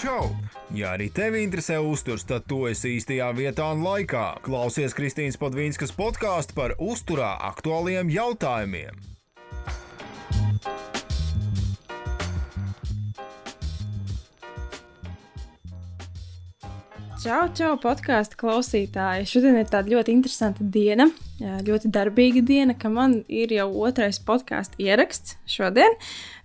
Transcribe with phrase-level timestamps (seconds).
[0.00, 0.30] Čau!
[0.70, 4.26] Ja arī tevi interesē uzturs, tad tu esi īstajā vietā un laikā.
[4.46, 9.00] Klausies Kristīnas Padvīnskas podkāstu par uzturā aktuāliem jautājumiem.
[17.20, 19.26] Čau, čau, podkāstu klausītāji.
[19.28, 21.10] Šodien ir tāda ļoti interesanta diena,
[21.40, 25.96] ļoti darbīga diena, ka man ir jau otrais podkāstu ieraksts šodien.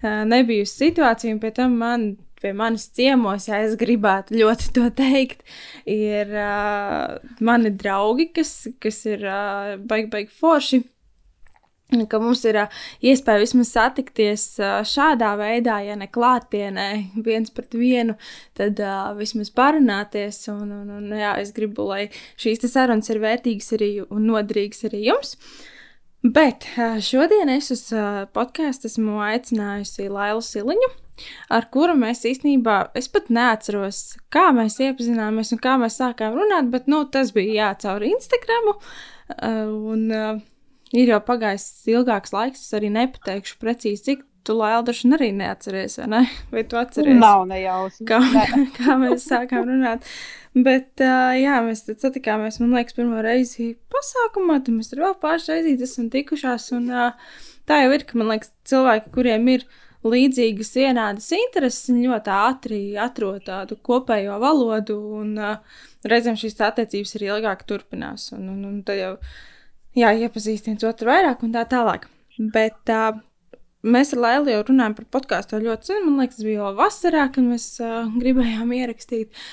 [0.02, 2.14] Nebija situācija, un pie tam man
[2.46, 5.42] pie manis ciemos, ja es gribētu ļoti to teikt,
[5.90, 10.84] ir uh, mani draugi, kas, kas ir uh, baigi, baigi forši.
[12.10, 12.58] Ka mums ir
[13.06, 14.46] iespēja vismaz satikties
[14.90, 16.88] šādā veidā, ja ne klātienē,
[17.28, 18.16] viens pret vienu,
[18.58, 20.42] tad uh, vismaz parunāties.
[20.50, 22.08] Un, un, un, jā, es gribu, lai
[22.42, 25.38] šīs sarunas ir vērtīgas arī un noderīgas arī jums.
[26.26, 26.66] Bet
[27.06, 27.88] šodien es uz
[28.34, 30.96] podkāstu esmu aicinājusi Lailu Siliņu
[31.54, 34.02] ar kuru mēs īstenībā, es pat neatceros,
[34.34, 38.76] kā mēs iepazināmies un kā mēs sākām runāt, bet nu, tas bija jācaur Instagramu.
[39.26, 40.42] Uh, un uh,
[40.96, 46.08] ir jau pagājis ilgāks laiks, es arī nepateikšu precīzi, cik tu Laildašu arī neatceries, vai
[46.12, 46.22] ne?
[46.54, 47.18] Vai tu atceries?
[47.22, 48.06] Nav nejausmas.
[48.10, 48.20] Kā,
[48.78, 50.06] kā mēs sākām runāt.
[50.56, 55.50] Bet, uh, jā, mēs satikāmies, man liekas, pirmo reizi pasākumā, tad mēs tur vēl pāris
[55.52, 57.34] reizes esam tikušās, un uh,
[57.68, 59.66] tā jau ir, ka, man liekas, cilvēki, kuriem ir
[60.06, 67.32] līdzīgas, vienādas intereses, ļoti ātri atrod tādu kopējo valodu, un uh, reizēm šīs attiecības arī
[67.34, 68.30] ilgāk turpinās.
[68.38, 69.14] Un, un, un tad jau
[69.98, 72.10] jā, iepazīst viens otru vairāk un tā tālāk.
[72.54, 73.20] Bet uh,
[73.86, 76.04] mēs ar Lēlu jau runājam par podkāstu ļoti sen.
[76.08, 79.46] Man liekas, tas bija jau vasarā, kad mēs uh, gribējām ierakstīt.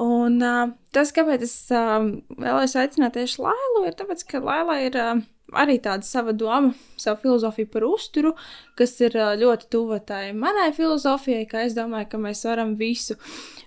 [0.00, 2.02] Un uh, tas, kāpēc es uh,
[2.36, 5.00] vēlējos aicināt tieši Lēlu, ir tas, ka Lēla ir.
[5.00, 5.24] Uh,
[5.54, 8.32] arī tāda sava doma, savu filozofiju par uzturu,
[8.74, 13.14] kas ir ļoti tuva tai manai filozofijai, ka es domāju, ka mēs varam visu.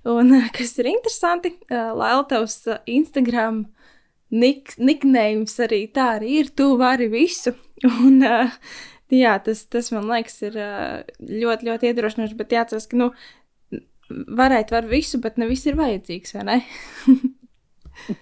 [0.04, 3.64] Un kas ir interesanti, Laila, tavs Instagram
[4.32, 7.56] nicknames arī tā arī ir, tu vari visu.
[8.06, 8.22] Un,
[9.14, 13.12] jā, tas, tas man liekas ir ļoti, ļoti iedrošinoši, bet jāatcerās, ka, nu,
[14.10, 16.58] varēt var visu, bet ne viss ir vajadzīgs, vai ne?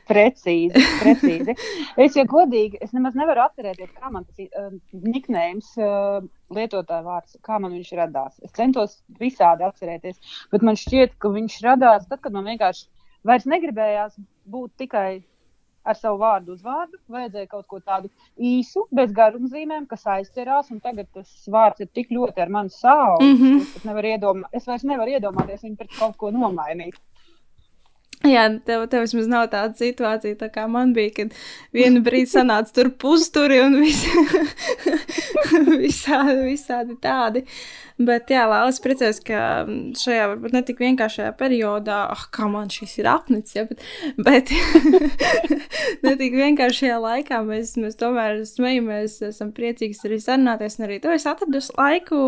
[0.09, 1.53] Precīzi, precīzi.
[2.01, 4.71] Es jau godīgi, es nemaz nevaru atcerēties, kā man tas uh,
[5.03, 6.25] niknējums, uh,
[6.55, 8.39] lietotāja vārds, kā man viņš radās.
[8.45, 10.17] Es centos visādi atcerēties,
[10.53, 12.87] bet man šķiet, ka viņš radās tad, kad man vienkārši
[13.27, 14.17] vairs negribējās
[14.49, 15.21] būt tikai
[15.87, 16.99] ar savu vārdu uz vārdu.
[17.13, 20.71] Vajadzēja kaut ko tādu īsu, bez garumzīmēm, kas aizķerās.
[20.83, 23.27] Tagad tas vārds ir tik ļoti ar mani sāli.
[23.27, 23.61] Mm -hmm.
[23.79, 26.99] es, nevaru iedomā, es vairs nevaru iedomāties viņu pret kaut ko nomainīt.
[28.27, 31.35] Jā, tev, tev vismaz nav tāda situācija, tā kā man bija, kad
[31.75, 34.03] vienu brīdi sanāca tur pusturi un vis,
[35.83, 37.45] visādi, visādi tādi.
[37.97, 39.39] Bet, jā, Lēlis priecājos, ka
[39.97, 43.81] šajā varbūt ne tik vienkāršajā periodā, ah, kā man šis ir apnicis, ja, bet,
[44.21, 44.51] bet
[46.05, 50.77] ne tik vienkāršajā laikā mēs, mēs tomēr smejamies, esam priecīgi arī sarunāties.
[50.77, 52.19] Un arī tu esi atradus laiku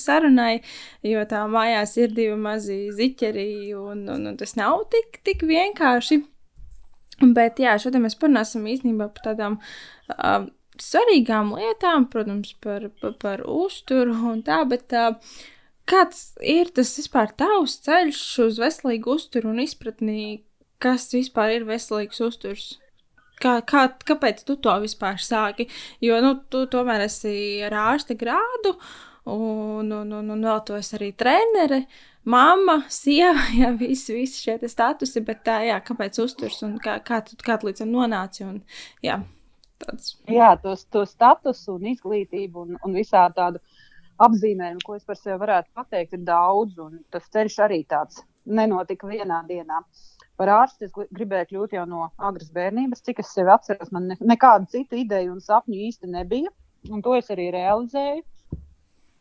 [0.00, 0.62] sarunai,
[1.04, 6.22] jo tā mājās ir divi mazi ziķeri, un, un, un tas nav tik, tik vienkārši.
[7.20, 9.58] Bet, jā, šodien mēs parunāsim īstenībā par tādām.
[10.16, 10.48] Uh,
[10.80, 15.16] svarīgām lietām, protams, par, par, par uzturu un tā, bet uh,
[15.90, 20.44] kāds ir tas vispār tavs ceļš uz veselīgu uzturu un izpratni,
[20.80, 22.70] kas vispār ir veselīgs uzturs?
[23.40, 25.68] Kā, kā, kāpēc tu to vispār sāki?
[26.04, 27.32] Jo nu, tu tomēr esi
[27.64, 28.74] ar ārsta grādu,
[29.32, 31.86] un, un, un, un vēl tu esi arī trenere,
[32.24, 37.22] mamma, sieva, jā, visi, visi šie statusi, bet tā, jā, kāpēc uzturs un kā, kā
[37.26, 38.46] tu kā tu līdz tam nonāci?
[38.46, 38.62] Un,
[39.04, 39.20] jā.
[39.80, 40.18] Tāds.
[40.28, 43.62] Jā, to, to statusu un izglītību un, un visā tādu
[44.20, 46.76] apzīmējumu, ko es par sevi varētu pateikt, ir daudz.
[47.08, 49.80] Tas ceļš arī tāds nenotika vienā dienā.
[50.40, 53.90] Par ārstu es gribēju kļūt jau no agras bērnības, cik es sevi atceros.
[53.92, 56.52] Man ne, nekāda cita ideja un sapņu īsti nebija,
[56.92, 58.22] un to es arī realizēju.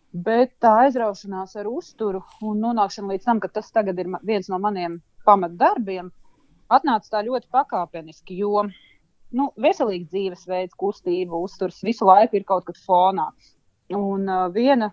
[0.09, 4.57] Bet tā aizraušanās ar uzturu un nonākšana līdz tam, ka tas tagad ir viens no
[4.57, 6.09] maniem pamatdarbiem,
[6.69, 8.39] atnāca tā ļoti pakāpeniski.
[8.41, 8.63] Jo
[9.37, 13.29] nu, veselīgs dzīvesveids, kustība, uzturs visu laiku ir kaut kas fonā.
[13.93, 14.89] Un uh, viena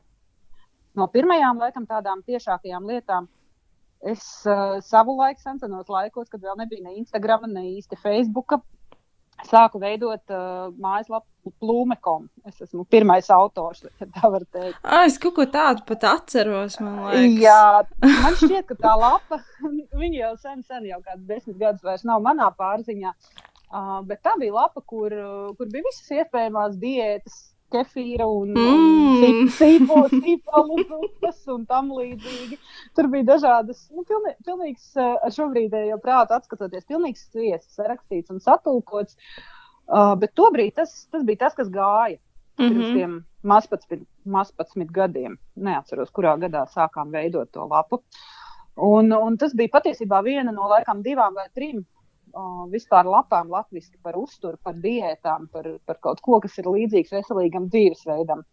[0.96, 3.28] no pirmajām laikam, tādām tiešākajām lietām,
[4.04, 8.58] es uh, savu laiku, senos laikos, kad vēl nebija ne Instagram, ne īsti Facebook,
[9.48, 11.28] sāku veidot uh, mājaslapu
[11.62, 12.28] Plūmekom.
[12.48, 14.78] Es esmu pirmais autors, ja tā var teikt.
[14.82, 16.78] Ah, es kaut ko tādu pat atceros.
[16.82, 19.40] Man Jā, man šķiet, ka tā lapa,
[20.02, 23.14] viņa jau sen, sen jau kāds desmit gadus vairs nav manā pārziņā.
[23.66, 25.12] Uh, bet tā bija lapa, kur,
[25.58, 27.40] kur bija visas iespējamās diētas,
[27.74, 29.48] kefīra un, mm.
[29.56, 32.60] sīpolu zupas un tam līdzīgi.
[32.94, 39.18] Tur bija dažādas, nu, pilnī, pilnīgs ar šobrīdējo prātu atskatoties, pilnīgs sviests rakstīts un satulkots.
[39.18, 39.55] Uh,
[40.20, 42.18] bet tobrīd tas, tas bija tas, kas gāja.
[42.56, 42.68] Mm -hmm.
[42.68, 45.36] Pirms tiem mazpadsmit, mazpadsmit gadiem.
[45.56, 48.02] Neatceros, kurā gadā sākām veidot to lapu.
[48.76, 51.78] Un, un tas bija patiesībā viena no laikam divām vai trim
[52.36, 57.12] uh, vispār lapām latviešu par uzturu, par diētām, par, par kaut ko, kas ir līdzīgs
[57.12, 58.44] veselīgam dzīvesveidam.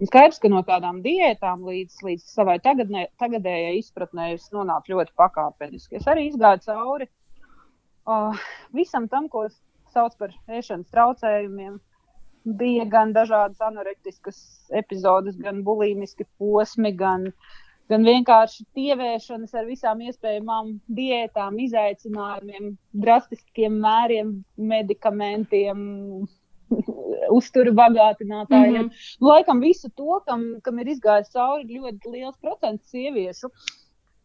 [0.00, 5.12] Un skaidrs, ka no tādām diētām līdz, līdz savai tagadnē, tagadējai izpratnē es nonācu ļoti
[5.18, 5.98] pakāpeniski.
[5.98, 7.08] Es arī izgāju cauri
[8.06, 8.46] uh,
[8.76, 9.48] visam tam, ko
[9.98, 11.78] sauc par ēšanas traucējumiem.
[12.58, 14.38] Bija gan dažādas anorektiskas
[14.80, 17.32] epizodes, gan bulīmiski posmi, gan
[17.88, 22.74] gan vienkārši tievēšanas ar visām iespējamām diētām, izaicinājumiem,
[23.04, 24.34] drastiskiem mēriem,
[24.72, 25.80] medikamentiem,
[27.38, 28.86] uzturu bagātinātājiem.
[28.86, 29.28] Mm -hmm.
[29.30, 33.50] Laikam visu to, kam, kam ir izgājis cauri ļoti liels procents sieviešu.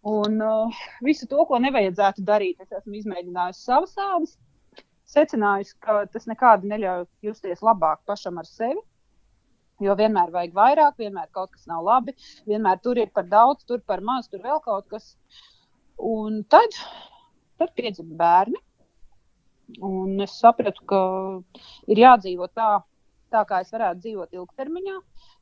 [0.04, 4.34] Un uh, visu to, ko nevajadzētu darīt, es esmu izmēģinājusi savas ādas,
[5.14, 8.82] secinājusi, ka tas nekādi neļauj justies labāk pašam ar sevi.
[9.84, 12.14] Jo vienmēr vajag vairāk, vienmēr kaut kas nav labi,
[12.50, 15.16] vienmēr tur ir par daudz, tur par maz, tur vēl kaut kas.
[15.98, 16.78] Un tad,
[17.60, 18.62] tad piedzima bērni.
[19.84, 21.00] Un es sapratu, ka
[21.90, 22.70] ir jādzīvot tā,
[23.34, 24.98] tā kā es varētu dzīvot ilgtermiņā,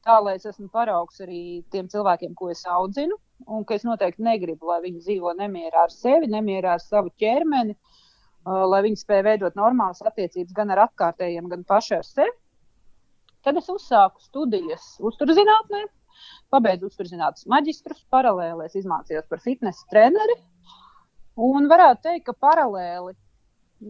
[0.08, 1.42] tā lai es esmu paraugs arī
[1.74, 3.18] tiem cilvēkiem, ko es audzinu.
[3.52, 7.76] Un ka es noteikti negribu, lai viņi dzīvo nemierā ar sevi, nemierā ar savu ķermeni,
[7.76, 8.01] uh,
[8.46, 12.34] lai viņi spēj veidot normālas attiecības gan ar apkārtējiem, gan paši ar sevi.
[13.46, 15.82] Tad es uzsāku studijas uzturzinātnē,
[16.54, 20.38] pabeidzu uzturzinātnes maģistrus, paralēli es izmācījos par fitnesa treneri.
[21.42, 23.16] Un varētu teikt, ka paralēli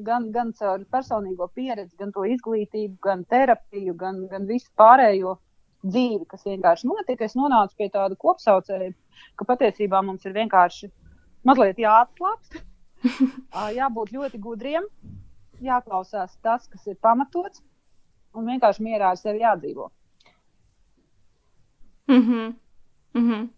[0.08, 5.36] gan, gan caur personīgo pieredzi, gan to izglītību, gan terapiju, gan, gan visu pārējo
[5.84, 8.92] dzīvi, kas vienkārši notika, es nonācu pie tāda kopsaucēja,
[9.36, 10.92] ka patiesībā mums ir vienkārši
[11.48, 12.62] mazliet jāatslābst,
[13.80, 14.88] jābūt ļoti gudriem,
[15.62, 17.64] jāklausās tas, kas ir pamatots,
[18.34, 19.90] un vienkārši mierā ar sevi jādzīvo.
[22.08, 22.54] Mm -hmm.
[23.14, 23.50] Mm -hmm.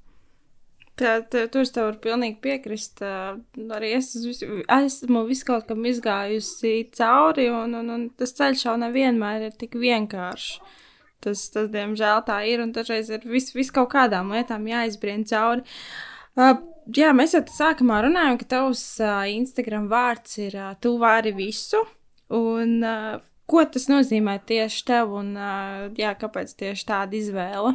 [0.94, 3.02] Tā, tur es tev varu pilnīgi piekrist.
[3.02, 8.76] Arī es esmu, esmu visu kaut kam izgājusi cauri, un, un, un tas ceļš jau
[8.78, 10.60] nevienmēr ir tik vienkāršs.
[11.24, 15.64] Tas, tas diemžēl, tā ir, un dažreiz ir vis, vis kaut kādām lietām jāizbrien cauri.
[16.36, 16.58] Uh,
[16.88, 21.84] jā, mēs jau sākumā runājām, ka tavs uh, Instagram vārds ir uh, Tu vari visu,
[22.34, 25.34] un uh, Ko tas nozīmē tieši tev un
[26.00, 27.74] jā, kāpēc tieši tāda izvēle?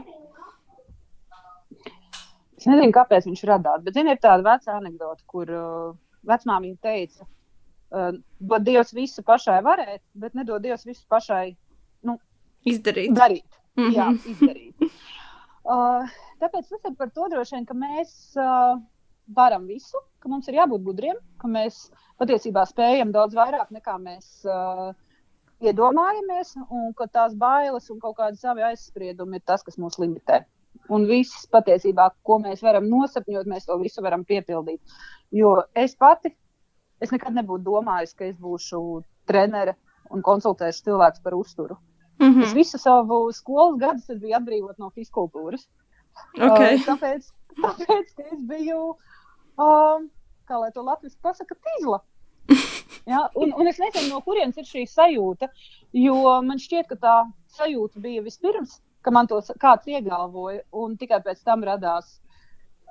[2.58, 5.92] Es nezinu, kāpēc viņš radās, bet zini, ir tāda veca anekdote, kur uh,
[6.26, 7.28] vecmāmiņa teica,
[7.94, 8.08] uh,
[8.50, 11.52] dod Dievs visu pašai varēt, bet nedod Dievs visu pašai
[12.08, 12.16] nu,
[12.66, 13.12] izdarīt.
[13.14, 13.60] Darīt.
[13.78, 13.94] Mm -hmm.
[13.94, 14.90] Jā, izdarīt.
[15.70, 18.10] uh, tāpēc tas ir par to droši vien, ka mēs
[18.40, 18.80] uh,
[19.36, 24.30] varam visu, ka mums ir jābūt gudriem, ka mēs patiesībā spējam daudz vairāk nekā mēs.
[24.46, 24.94] Uh,
[25.64, 30.44] iedomājamies, un ka tās bailes un kaut kādi savi aizspriedumi ir tas, kas mūs limitē.
[30.94, 34.80] Un viss patiesībā, ko mēs varam nosapņot, mēs to visu varam piepildīt.
[35.34, 36.32] Jo es pati,
[37.02, 39.74] es nekad nebūtu domājis, ka es būšu trenere
[40.14, 41.76] un konsultēšu cilvēku par uzturu.
[42.18, 42.44] Mm -hmm.
[42.44, 45.68] Es visu savu skolas gadu biju atbrīvot no fiziskultūras.
[46.34, 46.76] Okay.
[46.76, 47.28] Uh, tāpēc,
[47.64, 48.82] tāpēc es biju,
[49.58, 50.06] uh,
[50.48, 52.02] kā lai to latviešu pasakā, tīzla.
[53.08, 53.22] Ja?
[53.40, 55.48] Un, un es nezinu, no kurienes ir šī sajūta,
[55.96, 57.14] jo man šķiet, ka tā
[57.56, 62.10] sajūta bija vispirms, ka man to kāds iegalvoja, un tikai pēc tam radās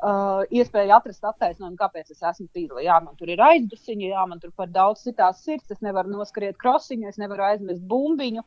[0.02, 2.82] uh, iespēja atrast attaisnojumu, kāpēc es esmu tīra.
[2.86, 6.58] Jā, man tur ir aizdusiņa, jā, man tur par daudz citās sirds, es nevaru noskriet
[6.62, 8.46] krosiņu, es nevaru aizmest bumbiņu,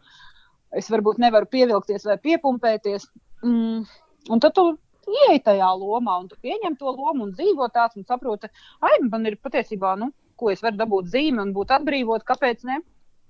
[0.80, 3.08] es varbūt nevaru pievilkties vai piepumpēties.
[3.46, 3.84] Mm,
[4.30, 4.72] un tad tu
[5.10, 8.50] ieej tajā lomā, un tu pieņem to lomu un dzīvo tāds un saproti,
[8.86, 12.80] ai, man ir patiesībā, nu, ko es varu dabūt zīmi un būt atbrīvot, kāpēc ne?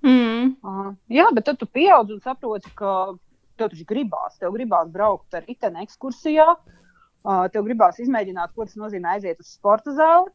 [0.06, 0.54] Mm.
[0.64, 3.14] Uh, jā, bet tad tu pieaug un saproti, ka
[3.60, 4.38] tev taču gribās.
[4.40, 9.50] Tev gribās braukt ar riteni ekskursijā, uh, tev gribās izmēģināt, ko tas nozīmē aiziet uz
[9.56, 10.32] sporta zāli.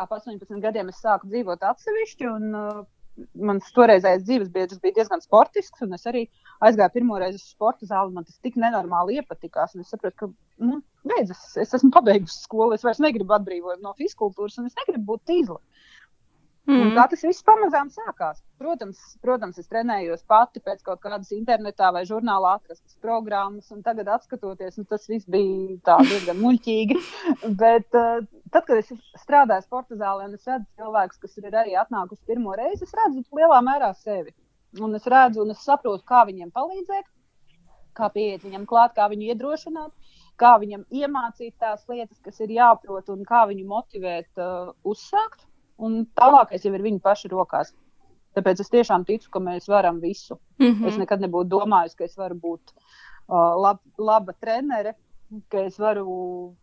[0.00, 2.82] Ap 18 gadiem es sāku dzīvot atsevišķi, un uh,
[3.50, 6.24] mans toreizējais dzīves biedrs bija diezgan sportisks, un es arī
[6.66, 8.14] aizgāju pirmo reizi uz sporta zāli.
[8.16, 12.44] Man tas tik nenormāli iepatikās, un es sapratu, ka nu, beidz, es, es esmu pabeigusi
[12.44, 15.60] skolu, es vairs negribu atbrīvot no fiziskultūras, un es negribu būt tīzla.
[16.68, 16.80] Mm.
[16.84, 18.42] Un tā tas viss pamazām sākās.
[18.60, 24.10] Protams, protams, es trenējos pati pēc kaut kādas internetā vai žurnālā atrastas programmas, un tagad,
[24.26, 26.98] skatoties, nu, tas viss bija diezgan muļķīgi.
[27.62, 28.20] Bet uh,
[28.52, 32.54] tad, kad es strādāju sporta zālē, un es redzu cilvēkus, kas ir arī atnākuši pirmo
[32.60, 34.36] reizi, es redzu lielā mērā sevi.
[34.78, 37.08] un es redzu, un es saprotu, kā viņiem palīdzēt,
[37.98, 43.08] kā pieiet viņam klāt, kā viņu iedrošināt, kā viņam iemācīt tās lietas, kas ir jāprot,
[43.10, 45.49] un kā viņu motivēt uh, uzsākt.
[45.80, 47.72] Un tālākais jau ir viņa paša rokās.
[48.36, 50.38] Tāpēc es tiešām ticu, ka mēs varam visu.
[50.58, 50.88] Mm -hmm.
[50.88, 52.72] Es nekad nebūtu domājis, ka es varu būt
[53.28, 54.94] uh, lab, laba trenere,
[55.48, 56.54] ka es varu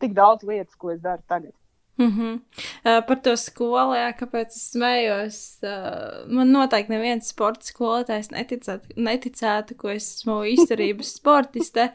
[0.00, 1.52] tik daudz lietas, ko es daru tagad.
[1.98, 2.40] Mm -hmm.
[2.84, 5.36] uh, par to skolu, jā, kāpēc es smējos.
[5.62, 11.92] Uh, man noteikti neviens sporta skolotājs neticētu, neticētu, ka es esmu izturības sportiste.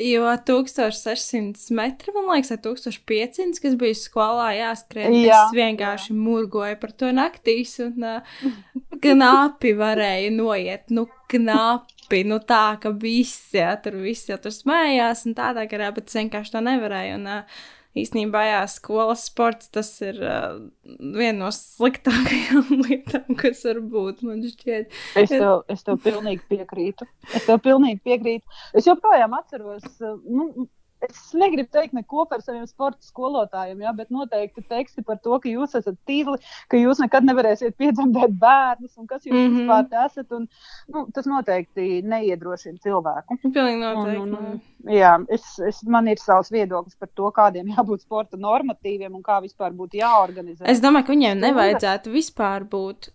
[0.00, 6.16] Jo 1600 metri, man liekas, vai 1500, kas bija skolā jāskrien, jā, es vienkārši jā.
[6.16, 8.38] murgoju par to naktīs, un uh,
[9.04, 15.26] knapi varēja noiet, nu, knapi, nu tā, ka visi, jā, tur visi jau tur smējās,
[15.28, 17.62] un tādā garā, bet es vienkārši to nevarēju, un uh,
[17.98, 20.58] īstenībā, jā, skolas sports tas ir uh,
[20.98, 24.22] viena no sliktākajām lietām, kas var būt.
[24.26, 27.08] Man šķiet, es tev, es tev pilnīgi piekrītu.
[27.32, 28.62] Es tev pilnīgi piekrītu.
[28.78, 29.84] Es joprojām atceros.
[30.24, 30.68] Nu,
[31.02, 35.50] Es negribu teikt neko par saviem sporta skolotājiem, ja, bet noteikti teksti par to, ka
[35.50, 36.38] jūs esat tīkli,
[36.70, 39.72] ka jūs nekad nevarēsiet piedzemdēt bērnus un kas jūs mm -hmm.
[39.72, 40.36] vispār esat.
[40.38, 40.46] Un,
[40.94, 43.40] nu, tas noteikti neiedrošina cilvēku.
[43.42, 44.22] Pilnīgi noteikti.
[44.22, 44.62] Un, un,
[44.94, 49.40] jā, es, es, man ir savs viedoklis par to, kādiem jābūt sporta normatīviem un kā
[49.42, 50.66] vispār būtu jāorganizē.
[50.70, 53.12] Es domāju, ka viņiem nevajadzētu vispār būt.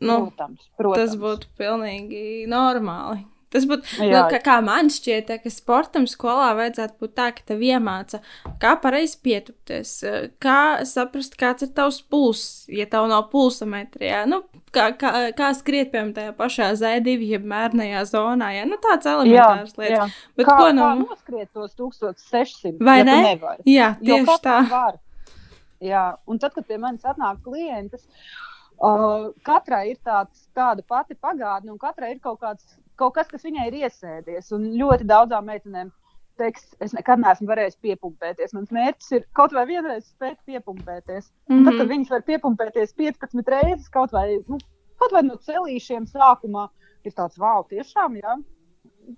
[0.00, 1.10] Nu, protams, protams.
[1.10, 3.24] Tas būtu pilnīgi normāli.
[3.50, 7.64] Tas būtu, nu, kā, kā man šķiet, ka sportam skolā vajadzētu būt tā, ka tev
[7.66, 8.20] iemāca,
[8.62, 9.94] kā pareizi pietupties,
[10.42, 15.90] kā saprast, kāds ir tavs pulss, ja tev nav pulsometrijā, nu, kā, kā, kā skriet,
[15.90, 19.96] piemēram, tajā pašā Z2, jeb mērnajā zonā, ja, nu, tāds elementārs jā, lietas.
[19.96, 20.28] Jā.
[20.38, 20.84] Bet kā, ko nu?
[20.84, 22.76] Kā noskriet tos 1600?
[22.86, 23.18] Vai ja ne?
[23.66, 24.60] Jā, tieši tā.
[24.70, 25.00] Var.
[25.82, 28.06] Jā, un tad, kad pie manis atnāk klientas,
[28.78, 33.46] uh, katrai ir tāds, tāda pati pagātne, un katrai ir kaut kāds kaut kas, kas
[33.46, 34.52] viņai ir iesēdies.
[34.56, 35.90] Un ļoti daudzām meitenēm
[36.40, 38.54] teiks, es nekad neesmu varējis piepumpēties.
[38.56, 41.30] Mans mērķis ir kaut vai vienreiz spēt piepumpēties.
[41.48, 41.66] Mm -hmm.
[41.68, 44.60] Tad, kad viņas var piepumpēties 15 reizes, kaut vai, nu,
[45.00, 46.68] kaut vai no celīšiem sākumā,
[47.04, 48.38] ir tāds wow, tiešām, jā.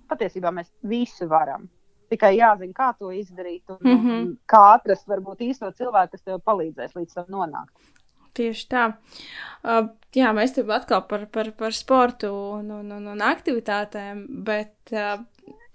[0.08, 1.68] Patiesībā mēs visi varam.
[2.12, 4.36] Tikai jāzina, kā to izdarīt un, mm -hmm.
[4.52, 7.72] kā atrast varbūt īsto cilvēku, kas tev palīdzēs līdz tam nonākt.
[8.34, 8.92] Tieši tā.
[9.64, 14.94] Uh, jā, mēs te atkal par, par, par sportu un, un, un, un aktivitātēm, bet
[14.96, 15.20] uh,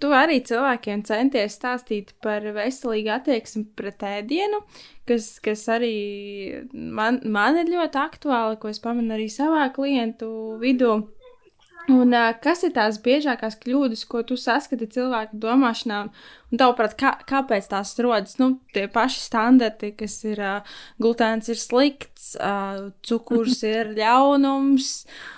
[0.02, 4.62] tu arī cilvēkiem centies stāstīt par veselīgu attieksmi pret ēdienu,
[5.08, 5.94] kas, kas arī
[6.72, 10.30] man, man ir ļoti aktuāli, ko es pamanu arī savā klientu
[10.62, 11.00] vidū.
[11.88, 16.02] Un, uh, kas ir tās biežākās kļūdas, ko tu saskati cilvēku domāšanā?
[16.50, 18.36] Un, tavuprāt, kā, kāpēc tās rodas?
[18.40, 24.92] Nu, tie paši standarti, kas ir uh, glutēns, ir slikts, uh, cukurs ir ļaunums.
[25.08, 25.37] Uh,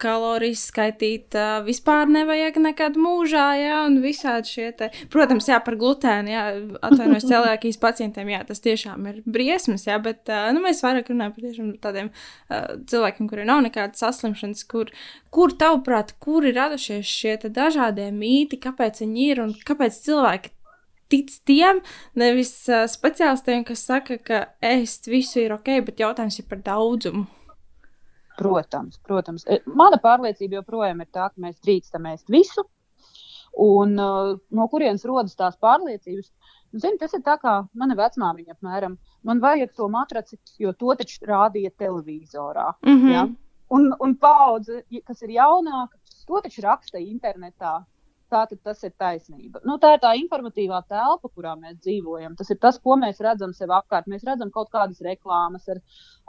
[0.00, 1.36] kalorijas skaitīt
[1.66, 6.44] vispār nevajag nekad mūžā, jā, un visādi šie te, protams, jā, par glutēnu, jā,
[6.88, 11.44] atvainojos cilvēkīs pacientiem, jā, tas tiešām ir briesmas, jā, bet, nu, mēs vairāk runājam par
[11.44, 12.10] tiešām tādiem
[12.88, 14.92] cilvēkiem, kuriem nav nekādas saslimšanas, kur,
[15.34, 20.54] kur tavuprāt, kur ir radušies šie te dažādie mīti, kāpēc viņi ir un kāpēc cilvēki
[21.12, 21.84] tic tiem,
[22.18, 27.28] nevis uh, speciālistiem, kas saka, ka ēst visu ir ok, bet jautājums ir par daudzumu.
[28.38, 29.44] Protams, protams.
[29.46, 32.64] E, mana pārliecība joprojām ir tā, ka mēs drīkstam ēst visu.
[33.64, 36.32] Un uh, no kurienes rodas tās pārliecības?
[36.74, 38.96] Nu, zini, tas ir tā kā mana vecmāmiņa apmēram.
[39.22, 42.72] Man vajag to matraci, jo to taču rādīja televizorā.
[42.82, 43.12] Mm -hmm.
[43.12, 43.28] ja?
[43.70, 47.84] Un, un paudze, kas ir jaunāka, to taču raksta internetā.
[48.34, 49.60] Tātad tas ir taisnība.
[49.68, 52.34] Nu, tā ir tā informatīvā telpa, kurā mēs dzīvojam.
[52.38, 54.08] Tas ir tas, ko mēs redzam sev apkārt.
[54.10, 55.78] Mēs redzam kaut kādas reklāmas ar,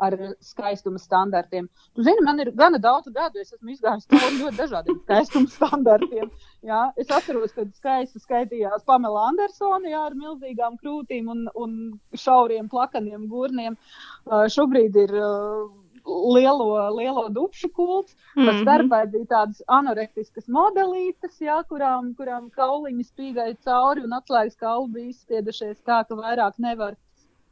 [0.07, 1.69] ar skaistuma standartiem.
[1.97, 6.29] Tu zini, man ir gana daudz gadu, es esmu izgājis cauri ļoti dažādiem skaistuma standartiem.
[6.69, 6.83] Jā.
[7.01, 11.73] Es atceros, kad skaisti skaitījās Pamela Andersona jā, ar milzīgām krūtīm un, un
[12.13, 13.79] šauriem, plakaniem gurniem.
[14.25, 15.17] Uh, šobrīd ir.
[15.17, 18.15] Uh, lielo, lielo dupšu kults.
[18.35, 18.61] Mm -hmm.
[18.61, 25.07] Starpā bija tādas anorektiskas modelītes, jā, kurām, kurām kauliņi spīdēja cauri un atslēgas kauli bija
[25.09, 26.95] izspiedušies tā, ka vairāk nevar.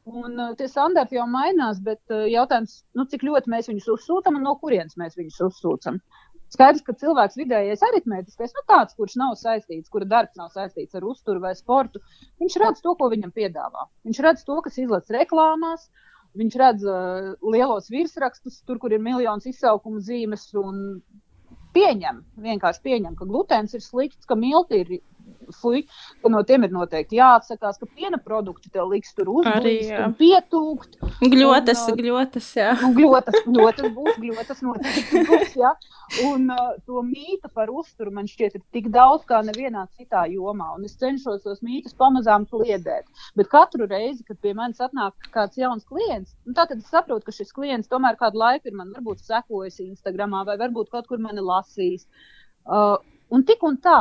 [0.05, 4.35] Un, uh, tie standarti jau mainās, bet uh, jautājums, nu, cik ļoti mēs viņus uzsūtām
[4.35, 5.99] un no kurienes mēs viņus uzsūtām.
[6.49, 11.03] Skaidrs, ka cilvēks vidējais aritmētiskais, nu, tāds, kurš nav saistīts, kura darbs nav saistīts ar
[11.03, 11.99] uzturu vai sportu,
[12.39, 13.87] viņš redz to, ko viņam piedāvā.
[14.03, 19.03] Viņš redz to, kas izlaists reklāmās, uh, Viņš redz uh, lielos virsrakstus, tur, kur ir
[19.05, 20.79] miljonus izsaukumu zīmes, un
[21.75, 24.95] pieņem, vienkārši pieņem, ka glutēns ir slikts, ka milti ir
[25.59, 25.83] fuj,
[26.23, 30.99] ka no tiem ir noteikti jāatsakās, ka piena produkti tev liks tur uzbūvēt, pietūkt.
[31.33, 32.71] Gļotas, un, gļotas, jā.
[32.85, 35.73] Un gļotas, gļotas būs, gļotas noteikti būs, jā.
[36.27, 40.73] Un uh, to mītu par uzturu man šķiet ir tik daudz kā nevienā citā jomā,
[40.77, 43.07] un es cenšos tos mītus pamazām kliedēt.
[43.39, 47.35] Bet katru reizi, kad pie manis atnāk kāds jauns klients, nu, tad es saprotu, ka
[47.35, 51.43] šis klients tomēr kādu laiku ir man varbūt sekojis Instagramā vai varbūt kaut kur mani
[51.43, 52.05] lasījis.
[52.63, 52.97] Uh,
[53.33, 53.99] un tik un tā,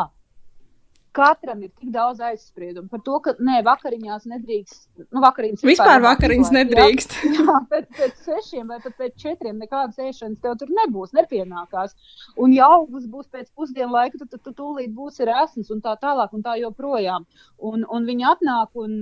[1.16, 4.80] katram ir tik daudz aizspriedumu par to, ka nē, vakariņās nedrīkst.
[5.12, 7.16] Nu, vakariņas vispār vakariņas nedrīkst.
[7.26, 11.94] Jā, jā pēc, pēc sešiem vai pat pēc četriem nekādas ēšanas tev tur nebūs, nepienākās.
[12.40, 16.34] Un ja augsts būs pēc pusdienu laika, tad tu, tūlīt būsi resns un tā tālāk
[16.36, 17.28] un tā joprojām.
[17.60, 18.98] Un, un viņi atnāk un,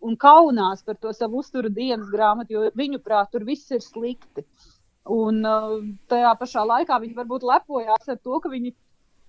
[0.00, 4.46] un kaunās par to savu uzturu dienas grāmatu, jo viņu prāt tur viss ir slikti.
[5.08, 5.40] Un
[6.12, 8.74] tajā pašā laikā viņi varbūt lepojās ar to, ka viņi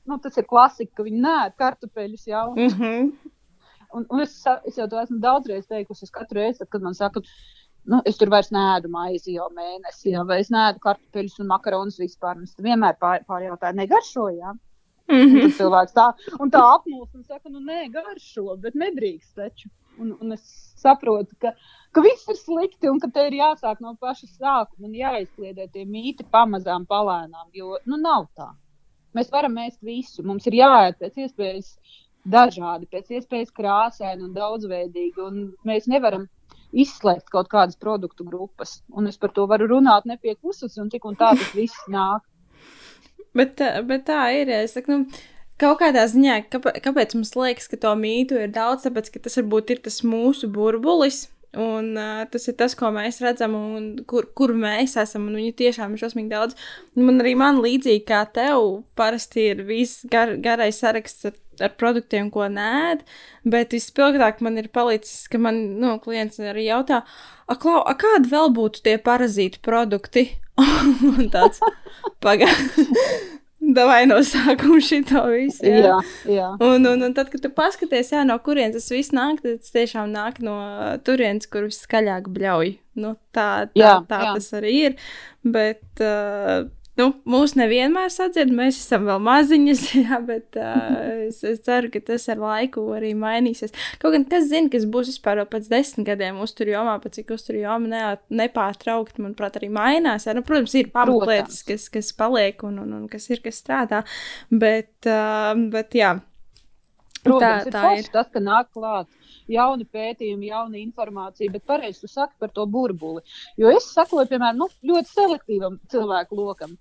[0.10, 2.46] nu, tas ir klasika, ka viņi nē, kartupeļus jau.
[2.58, 3.10] Mm -hmm.
[3.96, 4.36] un, un es,
[4.66, 6.08] es jau to esmu daudzreiz teikusi.
[6.08, 7.22] Es katru reizi, kad man saka,
[7.90, 12.00] nu, es tur vairs nēdu maizi jau mēnesi, jau, vai es nēdu kartupeļus un makaronus
[12.02, 12.42] vispār.
[12.44, 14.30] Es vienmēr pār, pārjautāju, negaršo.
[14.38, 14.56] Jā?
[15.10, 15.44] Mm -hmm.
[15.44, 16.08] Un cilvēks tā,
[16.40, 19.70] un tā apmūst un saka, nu, nē, garšo, bet nedrīkst taču.
[20.00, 20.44] Un, un es
[20.80, 21.52] saprotu, ka,
[21.92, 25.86] ka viss ir slikti un ka te ir jāsāk no paša sākuma un jāizkliedē tie
[25.86, 28.48] mīti pamazām, palēnām, jo nu, nav tā.
[29.18, 30.24] Mēs varam ēst visu.
[30.26, 31.72] Mums ir jāēd pēc iespējas
[32.30, 35.26] dažādi, pēc iespējas krāsaini un daudzveidīgi.
[35.26, 36.28] Un mēs nevaram
[36.70, 38.80] izslēgt kaut kādas produktu grupas.
[38.94, 42.22] Un es par to varu runāt nepieklusas, un tik un tā tas viss nāk.
[43.38, 44.54] bet, bet tā ir.
[44.62, 45.26] Es saku, nu,
[45.62, 49.76] kaut kādā ziņā, kāpēc mums liekas, ka to mītu ir daudz, tāpēc, ka tas varbūt
[49.76, 51.26] ir tas mūsu burbulis
[51.58, 55.26] Un, uh, tas ir tas, ko mēs redzam, un kur, kur mēs esam.
[55.34, 56.58] Viņu tiešām ir šausmīgi daudz.
[57.00, 62.30] Man arī man līdzīgi kā tev, parasti ir viss gar, garais saraksts ar, ar produktiem,
[62.34, 63.00] ko nē.
[63.50, 67.02] Bet vispilgtāk man ir palicis, ka man nu, klients arī jautā,
[67.50, 70.30] klau, kādi vēl būtu tie parazītu produkti?
[71.18, 71.64] un tāds
[72.24, 72.88] pagaidi.
[73.76, 75.66] Davai no sākuma šito visu.
[75.68, 76.00] Jā, jā.
[76.34, 76.50] jā.
[76.66, 79.76] Un, un, un tad, kad tu paskaties, jā, no kurienes tas viss nāk, tad tas
[79.76, 80.58] tiešām nāk no
[81.06, 82.74] turienes, kur viskaļāk bļauj.
[83.00, 84.34] Nu, tā tā, jā, tā jā.
[84.40, 84.98] tas arī ir.
[85.46, 86.68] Bet, uh,
[87.00, 92.02] nu, mūs nevienmēr sadzird, mēs esam vēl maziņas, jā, bet uh, es, es ceru, ka
[92.12, 93.76] tas ar laiku arī mainīsies.
[94.02, 98.04] Kaut gan kas zina, kas būs vispār pēc desmit gadiem uzturjomā, pēc cik uzturjoma ne,
[98.42, 100.28] nepārtraukti, manuprāt, arī mainās.
[100.28, 104.04] Jā, nu, protams, ir pamatlietas, kas, kas paliek un, un, un kas ir, kas strādā,
[104.52, 106.18] bet, uh, bet jā.
[107.24, 109.10] Protams, tā, tā ir, ir tas, ka nāk klāt
[109.50, 113.24] jauni pētījumi, jauna informācija, bet pareizi tu saki par to burbuli.
[113.60, 116.78] Jo es sakoju, piemēram, nu, ļoti selektīvam cilvēku lokam.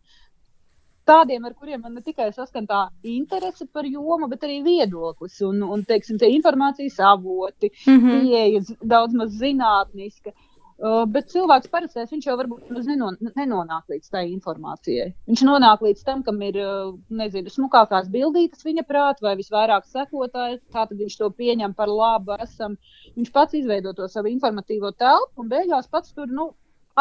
[1.09, 5.62] Tādiem, ar kuriem man ne tikai saskan tā interese par jomu, bet arī viedoklis un,
[5.64, 8.21] un teiksim, informācijas avoti, mm -hmm.
[8.21, 8.61] pieeja
[8.94, 10.35] daudz maz zinātniska.
[10.79, 15.09] Uh, bet cilvēks parastais, jau varbūt nenon, nenonāk līdz tai informācijai.
[15.27, 20.61] Viņš nonāk līdz tam, kam ir, uh, nezinu, smukākās bildītas viņa prātā vai visvairāk sekotāji.
[20.71, 22.37] Tā tad viņš to pieņem par labu.
[22.47, 22.77] Esam.
[23.16, 26.53] Viņš pats izveido to savu informatīvo telpu un beigās pats tur nu,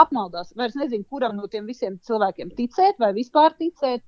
[0.03, 0.53] apmaldās.
[0.59, 4.03] Vairs nezinu, kuram no tiem visiem cilvēkiem ticēt vai vispār ticēt.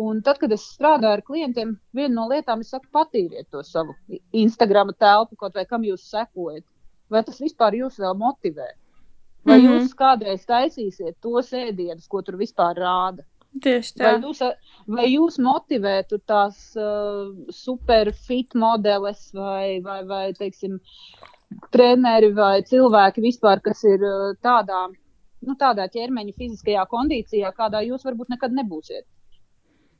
[0.00, 3.96] Un tad, kad es strādāju ar klientiem, viena no lietām ir, saku, patīriet to savu
[4.44, 6.62] Instagram telpu, kaut vai kam jūs sekojat.
[7.10, 8.68] Vai tas vispār jūs vēl motivē?
[9.44, 9.80] Vai mm -hmm.
[9.80, 13.24] jūs kādreiz taisīsiet tos ēdienus, ko tur vispār rāda?
[13.58, 14.04] Tieši tā.
[14.04, 14.40] Vai jūs,
[14.86, 20.78] vai jūs motivētu tās uh, superfit modeles vai, vai, vai teiksim,
[21.74, 24.84] treneri vai cilvēki vispār, kas ir uh, tādā,
[25.46, 29.06] nu, tādā ķermeņa fiziskajā kondīcijā, kādā jūs varbūt nekad nebūsiet?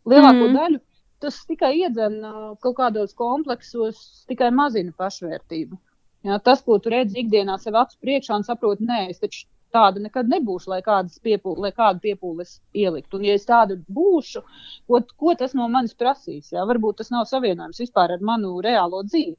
[0.09, 0.81] Lielāko mm daļu
[1.21, 5.77] tas tikai iedzen uh, kaut kādos kompleksos, tikai mazina pašvērtību.
[6.25, 10.03] Jā, tas, ko tu redzi ikdienā sev acu priekšā un saproti, nē, es taču tāda
[10.03, 10.81] nekad nebūšu, lai,
[11.25, 13.15] piepūle, lai kādu piepūles ielikt.
[13.17, 14.43] Un, ja es tāda būšu,
[14.91, 16.51] ko, ko tas no manis prasīs?
[16.53, 16.65] Jā?
[16.69, 19.37] Varbūt tas nav savienojums vispār ar manu reālo dzīvi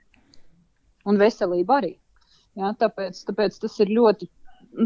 [1.12, 1.94] un veselību arī.
[2.58, 2.74] Jā?
[2.82, 4.30] Tāpēc, tāpēc tas ir ļoti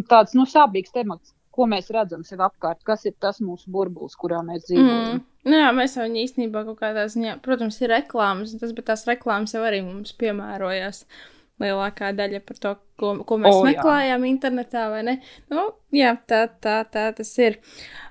[0.09, 1.33] tāds, nu, sāpīgs temats.
[1.55, 5.21] Ko mēs redzam sev apkārt, kas ir tas mūsu burbulis, kurā mēs dzīvojam.
[5.21, 5.21] Mm.
[5.47, 9.55] Nu jā, mēs jau īstenībā kaut kādā ziņā, protams, ir reklāmas, tas, bet tās reklāmas
[9.55, 11.05] jau arī mums piemērojas.
[11.05, 11.21] Uh,
[11.61, 13.73] lielākā daļa par to, ko, ko mēs oh, jā.
[13.73, 14.31] meklējam jā.
[14.31, 15.15] internetā, vai ne?
[15.51, 17.58] Nu, jā, tā, tā, tā tas ir.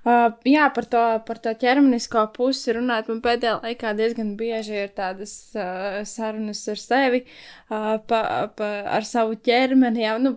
[0.05, 4.93] Uh, jā, par to, par to ķermenisko pusi runāt, man pēdējā laikā diezgan bieži ir
[4.97, 7.23] tādas uh, sarunas ar sevi,
[7.71, 8.21] uh, pa,
[8.57, 10.05] pa, ar savu ķermeni.
[10.05, 10.37] Jā, nu,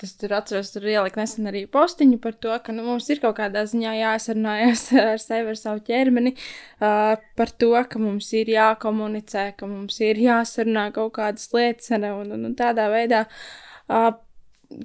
[0.00, 3.38] tas tur atceros, tur ielikt nesen arī postiņu par to, ka nu, mums ir kaut
[3.40, 9.54] kādā ziņā jāsarunājas ar sevi, ar savu ķermeni, uh, par to, ka mums ir jākomunicē,
[9.56, 13.24] ka mums ir jāsarunā kaut kādas lietas un, un, un tādā veidā.
[13.24, 13.62] Uh,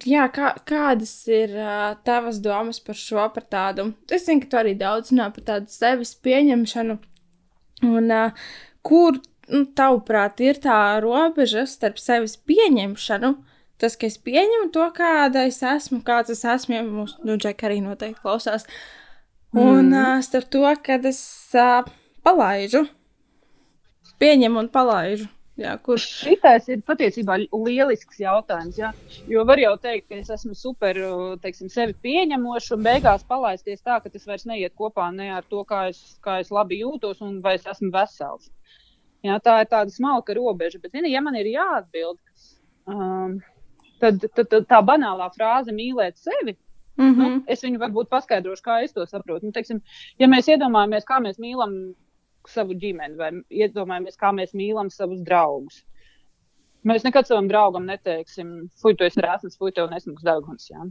[0.06, 3.92] jā, kā, kādas ir uh, tavas domas par šo, par tādu?
[4.12, 6.98] Es zinu, ka tu arī daudz runā par tādu sevis pieņemšanu.
[7.90, 8.44] Un uh,
[8.86, 9.18] kur,
[9.50, 13.34] nu, tavuprāt, ir tā robeža starp sevis pieņemšanu?
[13.82, 17.66] Tas, ka es pieņemu to, kāda es esmu, kāds es esmu, ja mūsu nu, džeka
[17.66, 18.68] arī noteikti klausās.
[19.58, 19.96] Un mm.
[19.98, 21.22] uh, starp to, kad es
[21.58, 21.82] uh,
[22.24, 22.86] palaižu,
[24.22, 25.26] pieņemu un palaižu.
[25.62, 28.78] Jā, kurš Šitais ir patiesībā lielisks jautājums.
[28.80, 28.92] Ja?
[29.30, 30.98] Jo var jau teikt, ka es esmu super,
[31.44, 35.62] teiksim, sevi pieņemošs un beigās palaisties tā, ka tas vairs neiet kopā ne ar to,
[35.68, 38.50] kā es, kā es labi jūtos un vai es esmu vesels.
[39.22, 40.82] Jā, tā ir tāda smalka robeža.
[40.82, 42.18] Bet, zini, ja man ir jāatbild,
[42.90, 43.38] um,
[44.02, 46.58] tad, tad, tad tā banālā frāze mīlēt sevi.
[46.98, 47.18] mm -hmm.
[47.18, 49.46] Nu, es viņu varbūt paskaidrošu, kā es to saprotu.
[49.46, 49.82] Nu, teiksim,
[50.18, 51.94] ja mēs iedomājamies, kā mēs mīlam
[52.50, 55.82] savu ģimeni, vai iedomājamies, kā mēs mīlam savus draugus.
[56.88, 60.70] Mēs nekad savam draugam neteiksim, fuck, tu esi rēsnis, fuck, tev nesmags deguns.
[60.72, 60.88] Ja?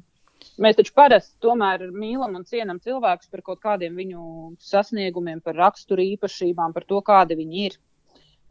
[0.62, 4.22] Mēs taču parasti tomēr mīlam un cienam cilvēkus par kaut kādiem viņu
[4.62, 7.76] sasniegumiem, par raksturu īpašībām, par to, kādi viņi ir.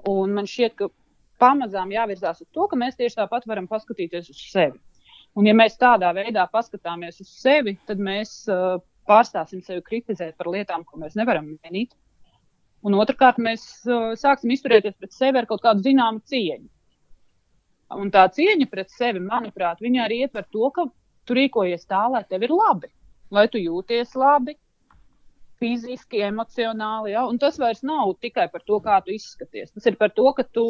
[0.09, 0.89] Un man šķiet, ka
[1.39, 4.77] pamazām jāvirzās uz to, ka mēs tieši tāpat varam paskatīties uz sevi.
[5.37, 10.49] Un, ja mēs tādā veidā paskatāmies uz sevi, tad mēs uh, pārstāsim sevi kritizēt par
[10.51, 11.95] lietām, ko mēs nevaram mainīt.
[12.87, 16.69] Un otrkārt, mēs uh, sāksim izturēties pret sevi ar kaut kādu zināmu cieņu.
[17.99, 20.85] Un tā cieņa pret sevi, manuprāt, arī ietver to, ka
[21.25, 22.91] tu rīkojies tā, lai tev ir labi,
[23.33, 24.55] lai tu jūties labi,
[25.59, 27.13] fiziski, emocionāli.
[27.15, 27.25] Ja?
[27.27, 29.73] Un tas vairs nav tikai par to, kā tu izskaties.
[29.75, 30.65] Tas ir par to, ka tu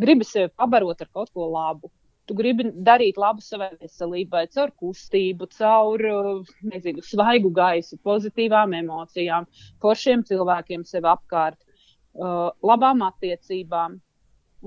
[0.00, 1.92] gribi sevi pabarot ar kaut ko labu.
[2.28, 6.04] Tu gribi darīt labu savai veselībai, caur kustību, caur
[6.72, 9.48] nezinu, svaigu gaisu, pozitīvām emocijām,
[9.80, 11.56] foršiem cilvēkiem sev apkārt,
[12.20, 13.96] uh, labām attiecībām.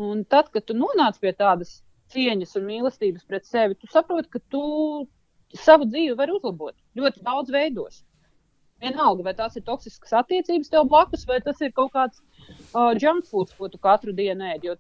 [0.02, 4.42] Un tad, kad tu nonāc pie tādas cieņas un mīlestības pret sevi, tu saproti, ka
[4.50, 4.64] tu
[5.54, 8.02] savu dzīvi vari uzlabot ļoti daudz veidos.
[8.82, 12.24] Vienalga, vai tās ir toksiskas attiecības tev blakus, vai tas ir kaut kāds
[12.74, 14.66] uh, junk food, ko tu katru dienu ēd.
[14.66, 14.78] Jo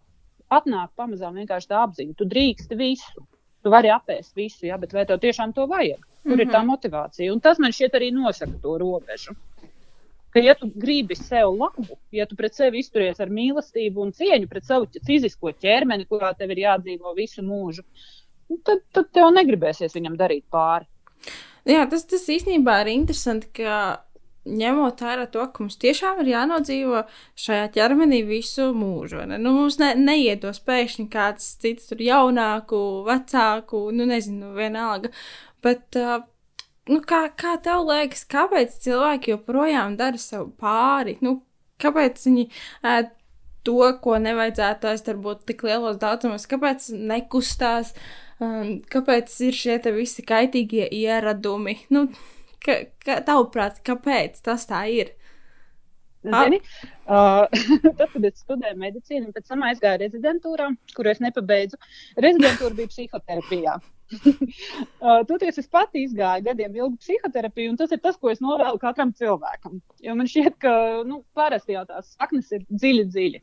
[0.51, 2.17] atnāk pamazām vienkārši tā apziņa.
[2.17, 3.25] Tu drīksti visu.
[3.61, 6.01] Tu vari apēst visu, ja, bet vai tev tiešām to vajag?
[6.01, 6.41] Kur mm -hmm.
[6.41, 7.33] ir tā motivācija?
[7.33, 9.35] Un tas man šķiet arī nosaka to robežu.
[10.31, 14.47] Ka, ja tu gribi sev labu, ja tu pret sevi izturies ar mīlestību un cieņu
[14.47, 17.83] pret savu fizisko ķermeni, kurā tev ir jādzīvo visu mūžu,
[18.49, 20.87] nu, tad, tad tev negribēsies viņam darīt pāri.
[21.67, 24.03] Jā, tas, tas īstenībā ir interesanti, ka
[24.45, 27.03] ņemot vērā to, ka mums tiešām ir jānodzīvo
[27.39, 29.21] šajā ķermenī visu mūžu.
[29.29, 29.37] Ne?
[29.41, 35.13] Nu, mums ne, neiedos pēkšņi kāds cits, tur jaunāku, vecāku, nu nezinu, vienalga.
[35.61, 36.25] Bet, uh,
[36.89, 41.19] nu, kā, kā tev liekas, kāpēc cilvēki joprojām dara sev pāri?
[41.21, 41.39] Nu,
[41.81, 42.49] kāpēc viņi
[42.95, 43.13] ēd
[43.67, 47.93] to, ko nevajadzētu ēst, varbūt tik lielos daudzumos, kāpēc nekustās?
[48.41, 51.75] Um, kāpēc ir šie visi kaitīgie ieradumi?
[51.93, 52.07] Nu,
[52.65, 55.15] ka, ka, tavuprāt, kāpēc tas tā ir?
[56.21, 56.59] Zini,
[57.09, 57.47] uh,
[57.97, 61.79] tad, kad es studēju medicīnu, pēc tam aizgāju rezidentūrā, kur es nepabeidzu,
[62.21, 63.79] rezidentūra bija psihoterapijā.
[64.21, 68.77] uh, Toties es pati izgāju gadiem ilgu psihoterapiju, un tas ir tas, ko es novēlu
[68.81, 69.79] katram cilvēkam.
[70.05, 70.75] Jo man šķiet, ka
[71.09, 73.41] nu, parasti jau tās saknes ir dziļi, dziļi.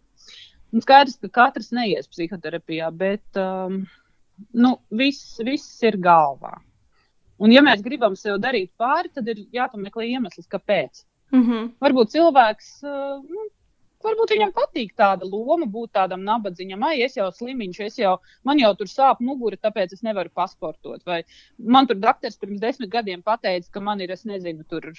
[0.76, 3.82] Un skaidrs, ka katrs neies psihoterapijā, bet um,
[4.54, 6.60] nu, viss, viss ir galvā.
[7.38, 11.04] Un, ja mēs gribam sev darīt pāri, tad ir jāpameklē iemesls, kāpēc.
[11.30, 11.70] Mm -hmm.
[11.84, 12.70] Varbūt cilvēks,
[13.28, 13.44] nu,
[14.04, 16.82] varbūt viņam patīk tāda loma, būt tādam nabadzīgam.
[16.86, 21.04] Ai, es jau slimiņš, es jau, man jau tur sāp mugura, tāpēc es nevaru pasportot.
[21.06, 21.22] Vai
[21.58, 24.92] man tur doktors pirms desmit gadiem pateica, ka man ir, es nezinu, tur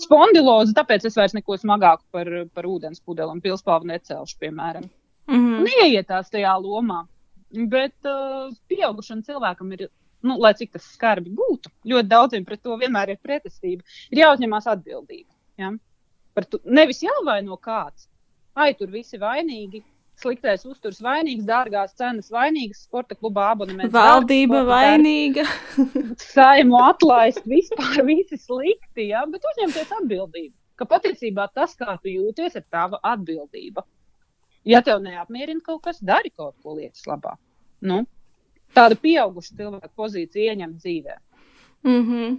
[0.00, 4.88] spondiloze, tāpēc es vairs neko smagāku par, par ūdens pudeli un pilspāvu necelšu, piemēram.
[5.26, 5.68] Mm -hmm.
[5.68, 7.04] Neietās tajā lomā.
[7.54, 9.88] Bet uh, pieaugušam cilvēkam ir
[10.24, 14.68] nu, lai cik tas skarbi būtu, ļoti daudziem pret to vienmēr ir pretestība, ir jāuzņemās
[14.72, 15.30] atbildība.
[15.60, 15.72] Ja?
[16.34, 18.08] Par to nevis jāvaino kāds.
[18.54, 19.82] Ai, tur visi vainīgi.
[20.22, 23.90] Sliktais uzturs vainīgs, dārgās cenas vainīgas, sporta kluba abonements.
[23.94, 25.46] Valdība dārgs, vainīga.
[26.34, 29.24] Saimu atlaist, vispār visi slikti, ja?
[29.30, 30.54] bet uzņemties atbildību.
[30.78, 33.82] Ka patiesībā tas, kā tu jūties, ir tava atbildība.
[34.64, 37.34] Ja tev neapmierina kaut kas, dari kaut ko lietas labā.
[37.84, 38.04] Nu,
[38.74, 41.16] tādu pieaugušu cilvēku pozīciju ieņemt dzīvē.
[41.84, 42.36] Mm -hmm.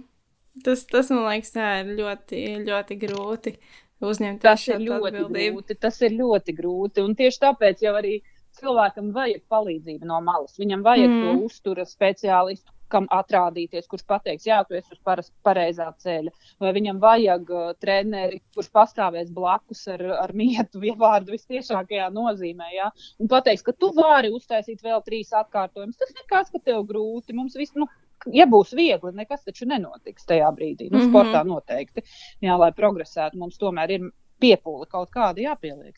[0.64, 3.58] tas, tas, man liekas, tā ir ļoti, ļoti grūti
[4.04, 5.60] uzņemt tas ir ļoti atbildību.
[5.60, 5.78] grūti.
[5.80, 7.04] Tas ir ļoti grūti.
[7.04, 8.18] Un tieši tāpēc jau arī
[8.56, 10.56] cilvēkam vajag palīdzību no malas.
[10.60, 11.22] Viņam vajag mm.
[11.24, 16.32] to uztura speciālistu, kam atrādīties, kurš pateiks, jā, tu esi uz paras, pareizā ceļa.
[16.62, 22.90] Vai viņam vajag uh, treneri, kurš pastāvēs blakus ar, ar mietu, vārdu visciešākajā nozīmē, jā,
[23.22, 25.98] un pateiks, ka tu vari uztaisīt vēl trīs atkārtojumus.
[26.00, 27.36] Tas nekas, ka tev grūti.
[27.36, 27.88] Mums viss, nu,
[28.34, 30.90] ja būs viegli, nekas taču nenotiks tajā brīdī.
[30.90, 31.10] Nu, mm -hmm.
[31.10, 32.06] Sportā noteikti,
[32.42, 35.96] jā, lai progresētu, mums tomēr ir piepūle kaut kāda jāpieliek.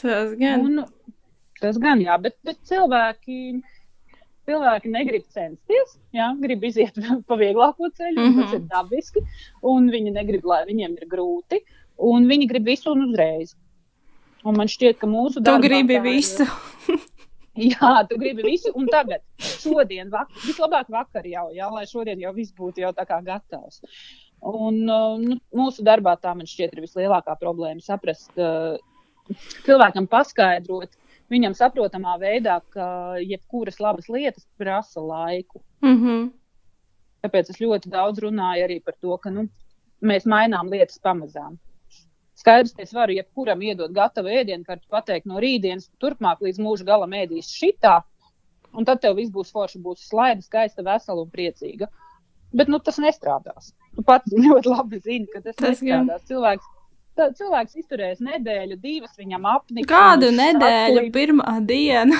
[0.00, 0.64] Tas gan.
[0.66, 0.84] Un,
[1.60, 3.62] tas gan, jā, bet, bet cilvēki
[4.48, 8.42] cilvēki negrib censties, jā, grib iziet pa vieglāko ceļu, mm -hmm.
[8.42, 9.24] tas ir dabiski,
[9.62, 11.62] un viņi negrib, lai viņiem ir grūti,
[11.98, 13.54] un viņi grib visu un uzreiz.
[14.44, 15.62] Un man šķiet, ka mūsu darbā...
[15.62, 16.44] Tu gribi visu.
[17.72, 22.32] jā, tu gribi visu, un tagad, šodien, vak vislabāk vakar jau, jā, lai šodien jau
[22.36, 23.80] viss būtu jau tā kā gatavs.
[24.44, 28.76] Un uh, nu, mūsu darbā tā man šķiet ir vislielākā problēma saprast, uh,
[29.64, 30.92] cilvēkam paskaidrot,
[31.32, 32.86] viņam saprotamā veidā, ka
[33.22, 35.62] jebkuras labas lietas prasa laiku.
[35.82, 36.32] Mm -hmm.
[37.24, 39.48] Tāpēc es ļoti daudz runāju arī par to, ka nu,
[40.02, 41.58] mēs mainām lietas pamazām.
[42.34, 46.84] Skaidrs, ka es varu jebkuram iedot gatavu ēdienu, kad pateikt no rītdienas, turpmāk līdz mūža
[46.84, 48.02] galam ēdīs šitā,
[48.74, 51.88] un tad tev viss būs forši, būs slaida, skaista, vesela un priecīga.
[52.54, 53.72] Bet nu, tas nestrādās.
[53.94, 56.06] Tu pats ļoti labi zini, ka tas, tas nestrādās.
[56.06, 56.28] Gan.
[56.30, 56.73] Cilvēks
[57.14, 59.86] Tad cilvēks izturēs nedēļu, divas viņam apnika.
[59.86, 61.12] Kādu nedēļu, atlīd...
[61.14, 62.18] pirmā diena?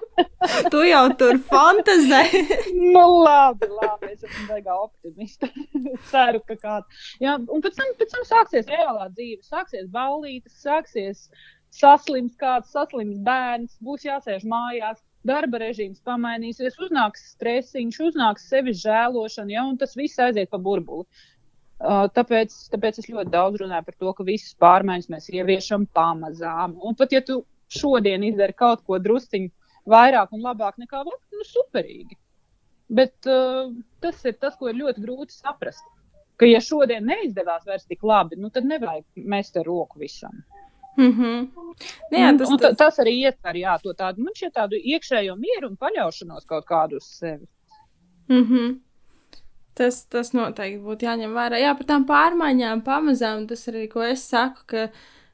[0.74, 2.24] tu jau tur fantazē.
[2.96, 4.10] nu, labi, labi.
[4.10, 5.50] Es esmu beigā optimista.
[6.10, 7.06] Ceru, ka kāds.
[7.22, 9.44] Jā, un pēc tam, pēc tam sāksies reālā dzīve.
[9.46, 11.28] Sāksies baulītes, sāksies
[11.74, 14.98] saslims kāds, saslims bērns, būs jāsēž mājās.
[15.24, 21.06] Darba režīms pamainīsies, uznāks stresiņš, uznāks sevis žēlošana, ja, un tas viss aiziet pa burbuli.
[21.06, 21.33] Uh,
[21.84, 26.78] tāpēc, tāpēc es ļoti daudz runāju par to, ka visas pārmaiņas mēs ieviešam pamazām.
[26.80, 27.42] Un pat ja tu
[27.72, 29.50] šodien izdari kaut ko drusciņu
[29.90, 32.16] vairāk un labāk nekā vakar, nu superīgi.
[32.94, 35.84] Bet uh, tas ir tas, ko ir ļoti grūti saprast.
[36.40, 40.42] Ka, ja šodien neizdevās vairs tik labi, nu, tad nevajag mest ar roku visam.
[40.96, 41.46] Mm -hmm.
[42.10, 42.76] Jā, tas, un, un tas...
[42.76, 46.96] tas arī ietver jā, to tādu, man šķiet, tādu iekšējo mieru un paļaušanos kaut kādu
[46.96, 47.46] uz sevi.
[48.28, 48.78] Mm -hmm.
[49.74, 51.58] Tas, tas noteikti būtu jāņem vērā.
[51.58, 54.86] Jā, par tām pārmaiņām pamazām tas arī, ko es saku, ka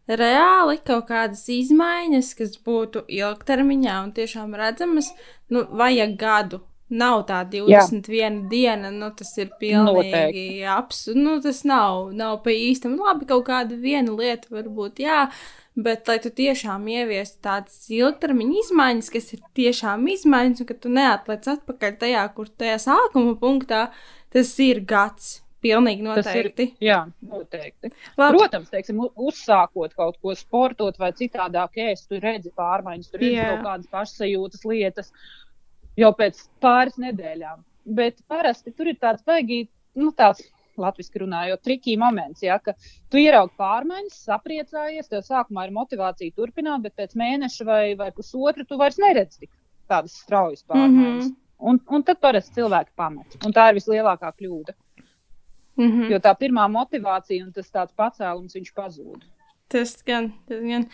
[0.09, 5.13] reāli kaut kādas izmaiņas, kas būtu ilgtermiņā un tiešām redzamas,
[5.53, 6.65] nu, vajag gadu.
[6.91, 8.31] Nav tā 21 Jā.
[8.51, 11.21] diena, nu, tas ir pilnīgi absurdi.
[11.23, 12.97] Nu, tas nav, nav pa īstam.
[12.99, 15.29] Labi, kaut kāda viena lieta varbūt, jā,
[15.79, 20.91] Bet, lai tu tiešām ieviestu tādas ilgtermiņa izmaiņas, kas ir tiešām izmaiņas, un ka tu
[20.91, 23.85] neatliec atpakaļ tajā, kur tajā sākuma punktā,
[24.33, 25.39] tas ir gads.
[25.61, 26.65] Pilnīgi noteikti.
[26.71, 27.91] Ir, jā, noteikti.
[28.17, 28.39] Labi.
[28.39, 33.67] Protams, teiksim, uzsākot kaut ko sportot vai citādāk, ēst, tu redzi pārmaiņas, tur ir kaut
[33.67, 35.13] kādas pašsajūtas lietas
[36.01, 37.61] jau pēc pāris nedēļām.
[38.01, 39.67] Bet parasti tur ir tāds baigi,
[40.01, 40.47] nu, tāds
[40.81, 42.73] latviešu runājot, trikī moments, ja, ka
[43.13, 48.65] tu ieraugi pārmaiņas, sapriecājies, tev sākumā ir motivācija turpināt, bet pēc mēneša vai, vai pusotra
[48.65, 49.53] tu vairs neredzi tik
[49.91, 51.27] tādas straujas pārmaiņas.
[51.27, 51.37] Mm -hmm.
[51.61, 53.37] Un, un tad parasti cilvēki pamet.
[53.45, 54.77] Un tā ir vislielākā kļūda.
[55.81, 56.11] Mm -hmm.
[56.13, 59.23] Jo tā pirmā motivācija un tas tāds pacēlums, viņš pazūd.
[59.69, 60.89] Tas gan, tas gan.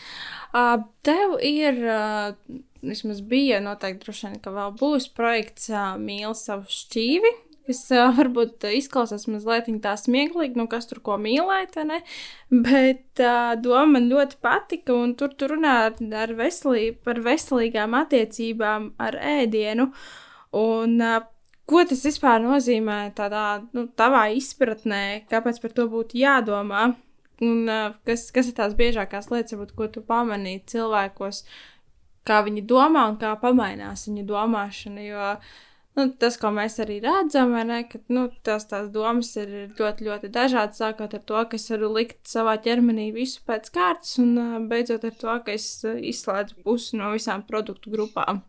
[0.52, 6.34] Uh, tev ir, uh, vismaz bija noteikti droši vien, ka vēl būs projekts uh, Mīl
[6.34, 12.00] savu šķīvi kas uh, varbūt izklausās mazliet tā smieklīgi, nu kas tur ko mīlēt, ne?
[12.50, 17.96] Bet uh, doma man ļoti patika, un tur tur runā ar, ar veselību, par veselīgām
[17.98, 19.90] attiecībām ar ēdienu.
[20.56, 21.00] Un,
[21.68, 26.88] ko tas vispār nozīmē tādā, nu, tavā izpratnē, kāpēc par to būtu jādomā?
[27.44, 27.68] Un
[28.08, 31.42] kas, kas ir tās biežākās lietas, varbūt, ko tu pamanīji cilvēkos,
[32.26, 35.26] kā viņi domā un kā pamainās viņu domāšana, jo
[35.98, 40.32] nu, tas, ko mēs arī redzam, ne, ka nu, tās, tās domas ir ļoti, ļoti
[40.32, 40.80] dažādas.
[40.80, 45.16] Sākot ar to, ka es varu likt savā ķermenī visu pēc kārtas, un beidzot ar
[45.20, 48.46] to, ka es izslēdzu pusi no visām produktu grupām.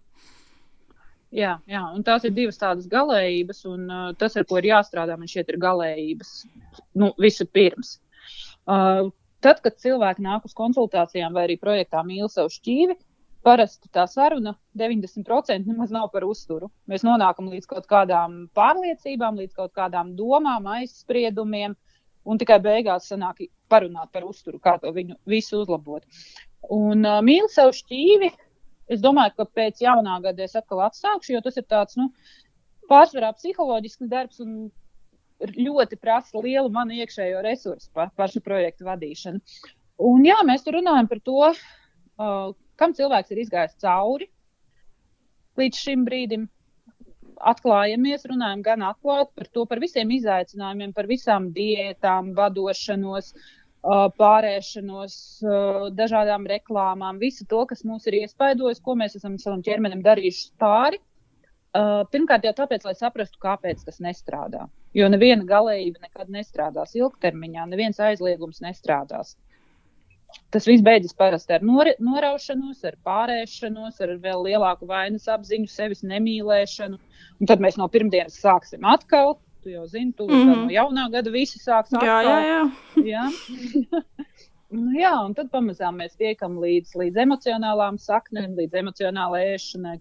[1.36, 5.18] Jā, jā, un tās ir divas tādas galējības, un uh, tas, ar ko ir jāstrādā,
[5.20, 6.30] man šķiet, ir galējības.
[6.96, 7.98] Nu, visu pirms.
[8.64, 9.10] Uh,
[9.44, 12.96] tad, kad cilvēki nāk uz konsultācijām vai arī projektā mīl savu šķīvi,
[13.44, 16.72] parasti tā saruna 90% nemaz nav par uzturu.
[16.88, 21.76] Mēs nonākam līdz kaut kādām pārliecībām, līdz kaut kādām domām, aizspriedumiem,
[22.28, 26.08] un tikai beigās sanāk parunāt par uzturu, kā to viņu visu uzlabot.
[26.72, 28.32] Un uh, mīl savu šķīvi.
[28.92, 32.10] Es domāju, ka pēc jaunā gada es atkal atsākšu, jo tas ir tāds nu,
[32.92, 34.70] pārsvarā psiholoģisks darbs un
[35.44, 39.42] ļoti prasa lielu manu iekšējo resursu pa, pašu projektu vadīšanu.
[40.08, 44.30] Un, jā, mēs tur runājam par to, uh, kam cilvēks ir izgājis cauri
[45.58, 46.48] līdz šim brīdim.
[47.38, 53.67] Atklājamies, runājam gan atklāti par to, par visiem izaicinājumiem, par visām diētām, vadošanos, uh,
[54.20, 60.04] pārēšanos, uh, dažādām reklāmām, visu to, kas mūs ir iespaidojis, ko mēs esam savam ķermenim
[60.06, 61.00] darījuši pāri.
[61.78, 64.66] Uh, pirmkārt, jau tāpēc, lai saprastu, kāpēc tas nestrādā.
[64.98, 69.36] Jo neviena galējība nekad nestrādās ilgtermiņā, neviens aizliegums nestrādās.
[70.52, 76.04] Tas viss beidzas parasti ar nor noraušanos, ar pārēšanos, ar vēl lielāku vainas apziņu, sevis
[76.08, 77.00] nemīlēšanu.
[77.40, 79.38] Un tad mēs no pirmdienas sāksim atkal.
[79.68, 80.56] Tu jau zini, tu mm -hmm.
[80.56, 82.08] no jaunā gada visi sāks atkal.
[82.08, 83.04] Jā, jā, jā.
[83.14, 83.24] jā.
[84.80, 89.98] nu, jā, un tad pamazām mēs tiekam līdz, līdz emocionālām saknēm, līdz emocionālai ēšanai,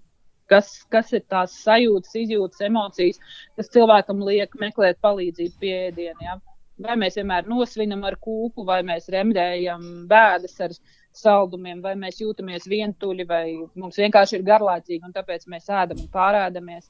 [0.47, 3.19] kas, kas ir tās sajūtas, izjūtas, emocijas,
[3.57, 6.23] kas cilvēkam liek meklēt palīdzību pie ēdieniem.
[6.23, 6.39] Ja?
[6.87, 10.77] Vai mēs vienmēr nosvinam ar kūku, vai mēs remdējam bēdas ar
[11.11, 16.09] saldumiem, vai mēs jūtamies vientuļi, vai mums vienkārši ir garlaicīgi, un tāpēc mēs ēdam un
[16.15, 16.87] pārēdamies.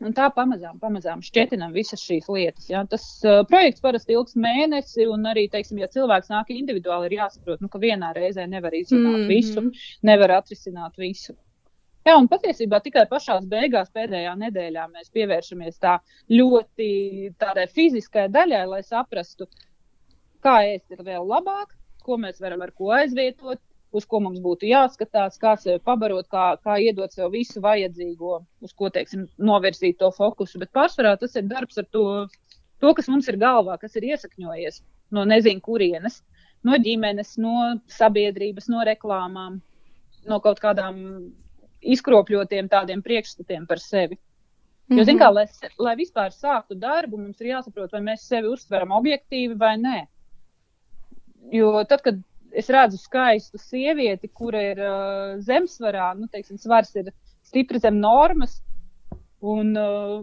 [0.00, 2.70] Un tā pamazām, pamazām šķietinām visas šīs lietas.
[2.70, 2.80] Ja?
[2.88, 7.60] Tas uh, projekts parasti ilgs mēnesi, un arī, teiksim, ja cilvēks nāk individuāli, ir jāsaprot,
[7.60, 9.28] nu, ka vienā reizē nevar izdarīt mm -hmm.
[9.28, 9.66] visu,
[10.02, 11.36] nevar atrisināt visu.
[12.08, 15.98] Jā, un patiesībā tikai pašā beigās, pēdējā nedēļā, mēs pievēršamies tā
[16.32, 16.88] ļoti
[17.42, 19.46] tādai fiziskai daļai, lai saprastu,
[20.40, 23.60] kā ēst ir vēl labāk, ko mēs varam ar ko aizvietot,
[23.92, 28.72] uz ko mums būtu jāskatās, kā sevi pabarot, kā, kā iedot sev visu vajadzīgo, uz
[28.76, 30.60] ko teiksim, novirzīt to fokusu.
[30.62, 32.04] Bet pārsvarā tas ir darbs ar to,
[32.82, 34.82] to, kas mums ir galvā, kas ir iesakņojies
[35.16, 36.20] no nezinu kurienes,
[36.66, 39.60] no ģimenes, no sabiedrības, no reklāmām,
[40.30, 41.00] no kaut kādām
[41.80, 44.18] izkropļotiem tādiem priekšstatiem par sevi.
[44.90, 45.18] Jo, mm -hmm.
[45.18, 45.46] kā, lai,
[45.78, 50.06] lai vispār sāktu darbu, mums ir jāsaprot, vai mēs sevi uztveram objektīvi vai nē.
[51.52, 52.18] Jo tad, kad
[52.52, 57.12] es redzu skaistu sievieti, kura ir uh, zemsvarā, nu, teiksim, svars ir
[57.46, 58.60] stipri zem normas,
[59.40, 60.20] un uh,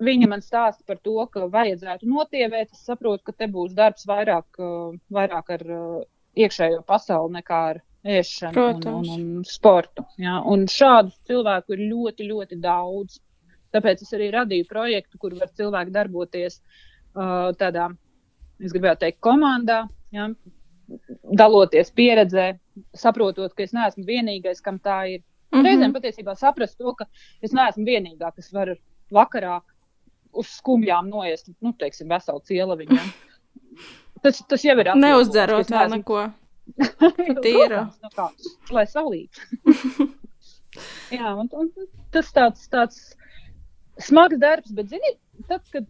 [0.00, 4.48] viņa man stāsta par to, ka vajadzētu notievēt, es saprotu, ka te būs darbs vairāk,
[4.58, 6.02] uh, vairāk ar uh,
[6.38, 10.06] iekšējo pasauli nekā ar ēšanu un, un, un sportu.
[10.20, 10.40] Ja?
[10.48, 13.20] Un šādu cilvēku ir ļoti, ļoti daudz.
[13.74, 17.90] Tāpēc es arī radīju projektu, kur var cilvēki darboties uh, tādā,
[18.58, 20.30] es gribētu teikt, komandā, ja?
[21.36, 22.52] Daloties pieredzē,
[22.96, 25.22] saprotot, ka es neesmu vienīgais, kam tā ir.
[25.50, 25.66] Mm -hmm.
[25.66, 27.06] Reizēm patiesībā saprast to, ka
[27.42, 28.76] es neesmu vienīgā, kas var
[29.10, 29.60] vakarā
[30.32, 33.00] uz skumjām noiest, nu, teiksim, veselu cielaviņu.
[33.70, 33.82] Ja?
[34.22, 35.06] Tas, tas jau ir atbildīgs.
[35.06, 36.24] Neuzdzerot vēl neko.
[37.44, 37.86] Tīra.
[38.02, 38.26] nu kā,
[38.70, 39.40] lai salīdz.
[41.16, 41.70] Jā, un, un
[42.14, 43.00] tas tāds, tāds
[43.98, 45.14] smags darbs, bet, zini,
[45.48, 45.88] tad, kad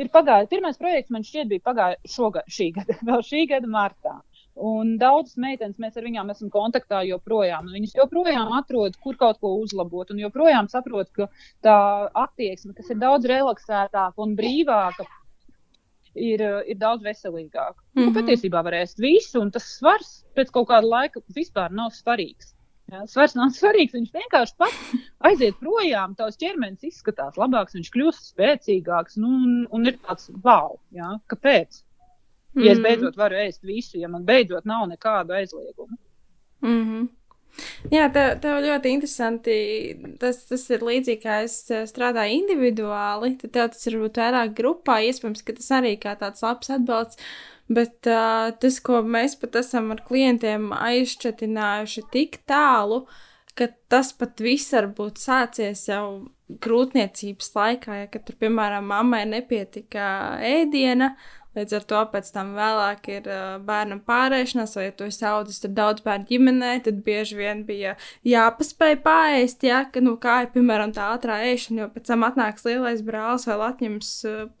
[0.00, 4.14] ir pagājis, pirmais projekts man šķiet bija pagājis šogad, šī gada, vēl šī gada martā.
[4.52, 7.70] Un daudzas meitenes mēs ar viņām esam kontaktā joprojām.
[7.72, 11.28] Viņas joprojām atrod, kur kaut ko uzlabot, un joprojām saprot, ka
[11.64, 11.76] tā
[12.12, 15.06] attieksme, kas ir daudz relaksētāka un brīvāka,
[16.14, 17.74] ir, ir daudz veselīgāk.
[17.76, 18.04] Mm -hmm.
[18.04, 18.18] nu, mhm.
[18.18, 22.52] patiesībā var ēst visu, un tas svars pēc kaut kāda laika vispār nav svarīgs.
[22.92, 23.94] Ja, svars nav svarīgs.
[23.96, 26.14] Viņš vienkārši pats aiziet projām.
[26.14, 29.16] Tavs ķermenis izskatās labāks, viņš kļūst spēcīgāks.
[29.16, 31.82] Nu, un, un ir tāds wow, ja, kāpēc?
[32.54, 32.84] Ja es mhm.
[32.84, 35.96] beidzot varu ēst visu, ja man beidzot nav nekādu aizliegumu.
[36.62, 37.08] Mm -hmm.
[37.92, 39.54] Jā, tev, tev ļoti interesanti.
[40.20, 43.34] Tas, tas ir līdzīgi, kā es eh, strādāju individuāli.
[43.42, 45.00] Tad tev tas ir vairāk grupā.
[45.08, 47.20] Iespējams, ka tas arī kā tāds labs atbalsts.
[47.72, 53.06] Bet uh, tas, ko mēs pat esam ar klientiem aizšķetinājuši tik tālu,
[53.54, 56.28] ka tas pat viss var būt sācies jau
[56.62, 60.08] grūtniecības laikā, ja, kad tur, piemēram, mammai nepietika
[60.44, 61.14] ēdiena,
[61.52, 63.26] Līdz ar to pēc tam vēlāk ir
[63.66, 68.98] bērnam pārēšanās, vai ja tu esi audzis daudz bērnu ģimenē, tad bieži vien bija jāpaspēj
[69.04, 73.04] pārēst, ja, ka, nu, kā ir, piemēram, tā ātrā ēšana, jo pēc tam atnāks lielais
[73.04, 74.12] brālis vēl atņems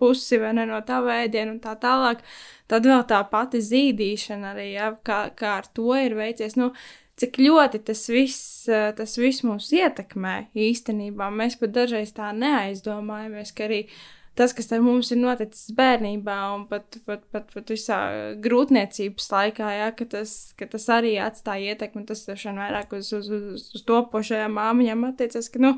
[0.02, 2.20] pusi vai ne no tā vēdienu un tā tālāk.
[2.68, 6.56] Tad vēl tā pati zīdīšana arī, ja, kā, kā ar to ir veicies.
[6.60, 6.70] Nu,
[7.20, 11.28] cik ļoti tas viss, tas viss mūs ietekmē īstenībā.
[11.32, 13.84] Mēs pat dažreiz tā neaizdomājamies, ka arī
[14.38, 17.98] tas, kas mums ir noticis bērnībā un pat, pat, pat, pat visā
[18.42, 22.06] grūtniecības laikā, ja, ka, tas, ka tas arī atstāja ietekmi.
[22.08, 25.74] Tas tiešām vairāk uz, uz, uz, uz topošajām māmiņām attiecas, ka, nu,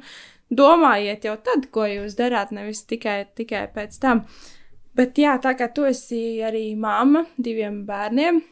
[0.54, 4.24] domājiet jau tad, ko jūs darāt, nevis tikai, tikai pēc tam.
[4.94, 8.44] Bet, jā, tā kā tu esi arī mamma diviem bērniem,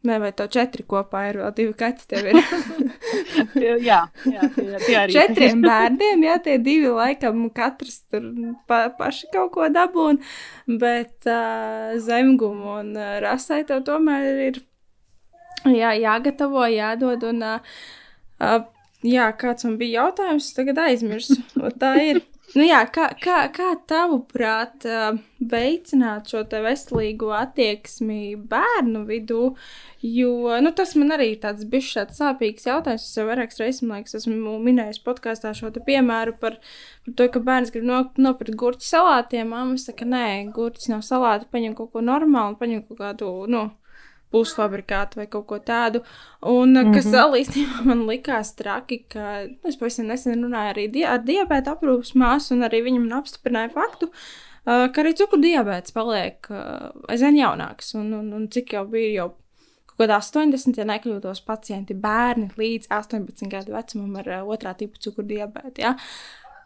[0.00, 2.06] Nē, vai tev četri kopā ir vēl divi kaķi?
[2.08, 2.38] Tev ir
[3.90, 8.30] jā, jā, tie, tie arī četriem bērniem, jā, tie divi laikam katrs tur
[8.70, 10.32] pa, paši kaut ko dabūna,
[10.80, 14.62] bet uh, zemgumu un uh, rasai tev tomēr ir
[15.68, 17.72] jā, jāgatavo, jādod un uh,
[18.40, 18.60] uh,
[19.04, 21.42] jā, kāds man bija jautājums, tagad aizmirsu,
[21.82, 22.24] tā ir.
[22.50, 24.82] Nu jā, kā, kā, kā tavuprāt,
[25.52, 29.52] veicināt šo veselīgo attieksmi bērnu vidū?
[30.02, 33.06] Jo nu, tas man arī ir tāds bijis tāds sāpīgs jautājums.
[33.06, 36.58] Es jau vairākas reizes, man liekas, esmu minējis podkāstā šo piemēru par,
[37.06, 39.54] par to, ka bērns grib no, nopirkt gurķu salātiem.
[39.54, 40.26] Māma saka, nē,
[40.56, 43.68] gurķis nav salāti, paņem kaut ko normālu, paņem kaut kādu, nu,
[44.30, 46.02] pusfabrikātu vai kaut ko tādu.
[46.42, 46.94] Un mm -hmm.
[46.94, 47.14] kas mhm.
[47.14, 51.74] vēl īstenībā man likās traki, ka nu, es pavisam nesen runāju arī di ar diabēta
[51.74, 54.10] aprūpas māsu, un arī viņam apstiprināja faktu.
[54.60, 59.28] Uh, ka arī cukurdiabēts paliek uh, aizvien jaunāks, un, un, un cik jau bija jau
[59.86, 64.98] kaut kādā 80, ja nekļūdos, pacienti, bērni līdz 18 gadu vecumam ar uh, otrā tipa
[64.98, 65.80] cukurdiabētu.
[65.80, 65.96] Ja?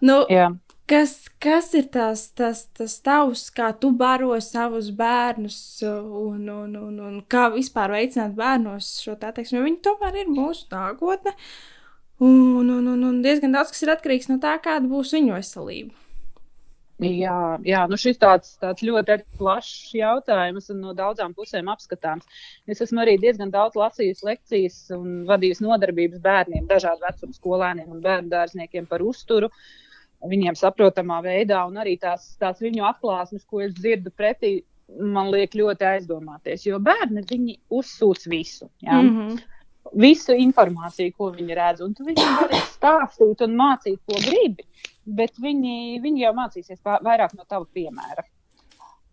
[0.01, 0.53] Nu, yeah.
[0.85, 5.57] Kas, kas ir tas, tas, tas tavs, kā tu baro savus bērnus
[5.89, 9.62] un, un, un, un kā vispār veicināt bērnos šo tā teiksmi?
[9.64, 11.32] Viņi tomēr ir mūsu nākotne.
[12.20, 15.97] Un, un, un, un diezgan daudz kas ir atkarīgs no tā, kāda būs viņu veselība.
[17.01, 22.28] Jā, jā nu šis tāds, tāds ļoti plašs jautājums un no daudzām pusēm apskatāms.
[22.68, 28.05] Es esmu arī diezgan daudz lasījis lekcijas un vadījis nodarbības bērniem, dažādu vecumu skolēniem un
[28.05, 29.49] bērnu dārzniekiem par uzturu.
[29.49, 29.80] Uh,
[30.29, 34.55] viņiem saprotamā veidā, un arī tās, tās viņu atklāsmes, ko es dzirdu pretī,
[35.01, 36.66] man liek ļoti aizdomāties.
[36.66, 38.70] Jo bērni viņi uzsūc visu.
[38.85, 39.01] Ja?
[39.01, 39.43] Mm -hmm.
[40.01, 44.64] Visu informāciju, ko viņi redz, un tu viņiem vari stāstīt un mācīt, ko gribi,
[45.05, 48.25] bet viņi, viņi jau mācīsies vairāk no tava piemēra.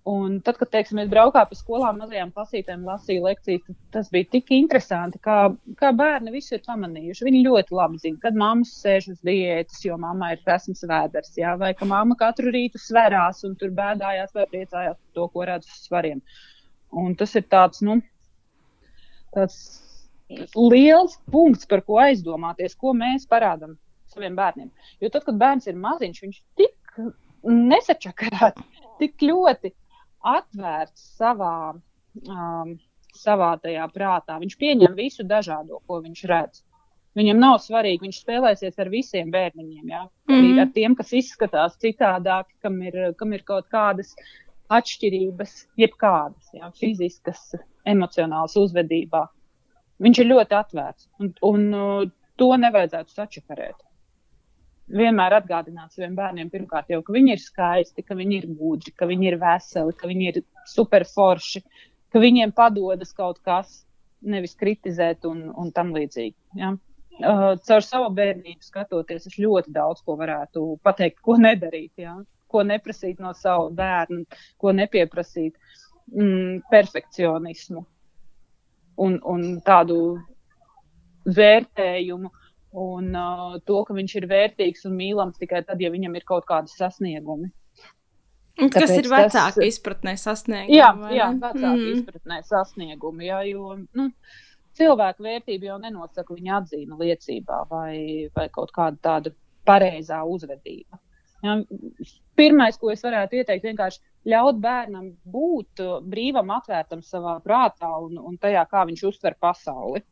[0.04, 4.48] Un tad, kad teiksim, es braukāju pa skolām, mazajām klasītēm, lasīju lekcijas, tas bija tik
[4.56, 5.36] interesanti, kā,
[5.78, 7.26] kā bērni visu ir pamanījuši.
[7.28, 11.52] Viņi ļoti labi zina, kad mammas sēž uz diētas, jo mamma ir prasmes vēders, jā,
[11.62, 15.70] vai ka mamma katru rītu sverās un tur bēdājās vai priecājās par to, ko redz
[15.70, 16.24] uz svariem.
[17.04, 18.00] Un tas ir tāds, nu,
[19.38, 19.60] tāds
[20.56, 23.78] liels punkts, par ko aizdomāties, ko mēs parādām
[24.10, 24.74] saviem bērniem.
[24.98, 27.00] Jo tad, kad bērns ir maziņš, viņš tik
[27.46, 28.66] nesačakarēts,
[28.98, 29.74] tik ļoti
[30.28, 31.74] atvērts savā,
[32.28, 32.76] um,
[33.18, 34.38] savā tajā prātā.
[34.42, 36.64] Viņš pieņem visu dažādo, ko viņš redz.
[37.18, 39.90] Viņam nav svarīgi, viņš spēlēsies ar visiem bērniņiem.
[39.92, 40.06] Ja?
[40.30, 40.62] Mm -hmm.
[40.64, 44.16] Ar tiem, kas izskatās citādāk, kam ir, kam ir kaut kādas
[44.72, 46.72] atšķirības, jebkādas ja?
[46.80, 47.56] fiziskas,
[47.86, 49.28] emocionālas uzvedībā.
[50.00, 53.91] Viņš ir ļoti atvērts, un, un uh, to nevajadzētu sačakarēt
[54.96, 59.08] vienmēr atgādināt saviem bērniem, pirmkārt, jau, ka viņi ir skaisti, ka viņi ir gudri, ka
[59.10, 61.64] viņi ir veseli, ka viņi ir superforši,
[62.12, 63.82] ka viņiem padodas kaut kas,
[64.22, 66.36] nevis kritizēt un, un tam līdzīgi.
[66.60, 66.76] Ja?
[67.22, 72.18] Uh, caur savu bērnību skatoties, es ļoti daudz ko varētu pateikt, ko nedarīt, ja?
[72.52, 74.26] ko neprasīt no sava bērna,
[74.60, 75.56] ko nepieprasīt.
[76.12, 77.86] Mm, perfekcionismu
[79.00, 79.98] un, un tādu
[81.24, 82.32] vērtējumu,
[82.72, 86.48] un uh, to, ka viņš ir vērtīgs un mīlams tikai tad, ja viņam ir kaut
[86.50, 87.52] kādi sasniegumi.
[88.62, 89.68] Un kas Tāpēc ir vecāka tas...
[89.68, 90.76] izpratnē sasniegumi?
[90.76, 91.92] Jā, jā vecāka mm.
[91.96, 93.28] izpratnē sasniegumi.
[93.30, 94.10] Jā, jo, nu,
[94.78, 97.96] cilvēka vērtība jau nenosaka viņa atzīme liecībā vai,
[98.36, 99.34] vai kaut kāda tāda
[99.68, 101.00] pareizā uzvedība.
[101.42, 101.58] Ja,
[102.38, 108.20] pirmais, ko es varētu ieteikt, ir vienkārši ļaut bērnam būt brīvam, atvērtam savā prātā un,
[108.22, 110.04] un tajā, kā viņš uztver pasauli.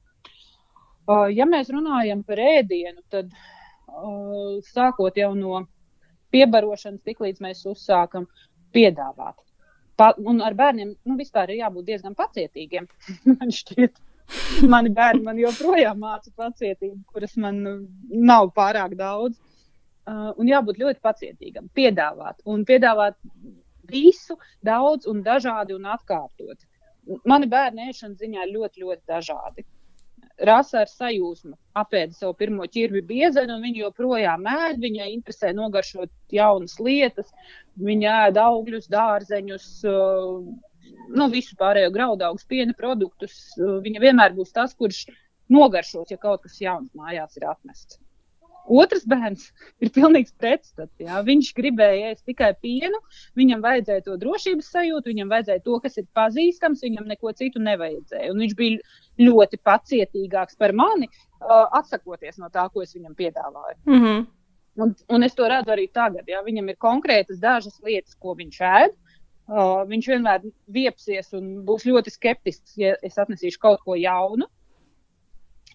[1.09, 3.31] Ja mēs runājam par ēdienu, tad
[4.69, 5.63] sākot jau no
[6.33, 8.27] piebarošanas, tiklīdz mēs uzsākam
[8.75, 9.39] piedāvāt.
[9.97, 12.85] Pa, un ar bērniem nu, vispār ir jābūt diezgan pacietīgiem.
[13.33, 13.97] man šķiet,
[14.69, 17.59] mani bērni man joprojām māca pacietību, kuras man
[18.13, 19.39] nav pārāk daudz.
[20.09, 22.39] Uh, un jābūt ļoti pacietīgam, piedāvāt.
[22.49, 23.17] Un piedāvāt
[23.89, 26.63] visu, daudz un dažādi un atkārtot.
[27.29, 29.65] Mani bērni ēšanas ziņā ļoti, ļoti dažādi
[30.47, 34.81] rasa ar sajūsmu apēda savu pirmo ķirbi biezeļu, un viņa joprojām ēd.
[34.83, 37.31] Viņai interesē nogaršot jaunas lietas,
[37.79, 40.43] viņa ēd augļus, dārzeņus, uh,
[41.15, 43.39] nu, visu pārējo graudaugus, piena produktus.
[43.57, 45.05] Uh, viņa vienmēr būs tas, kurš
[45.51, 47.99] nogaršos, ja kaut kas jauns mājās ir atmests.
[48.69, 49.47] Otrs bērns
[49.81, 50.93] ir pilnīgs pretstats.
[51.25, 52.99] Viņš gribēja ēst tikai pienu,
[53.39, 58.29] viņam vajadzēja to drošības sajūtu, viņam vajadzēja to, kas ir pazīstams, viņam neko citu nevajadzēja.
[58.33, 63.77] Un viņš bija ļoti pacietīgāks par mani, uh, atsakoties no tā, ko es viņam piedāvāju.
[63.89, 64.25] Mm -hmm.
[64.85, 66.27] un, un es to redzu arī tagad.
[66.27, 66.43] Jā.
[66.45, 68.97] Viņam ir konkrētas dažas lietas, ko viņš ēd.
[69.49, 74.45] Uh, viņš vienmēr viepsies un būs ļoti skeptisks, ja es atnesīšu kaut ko jaunu.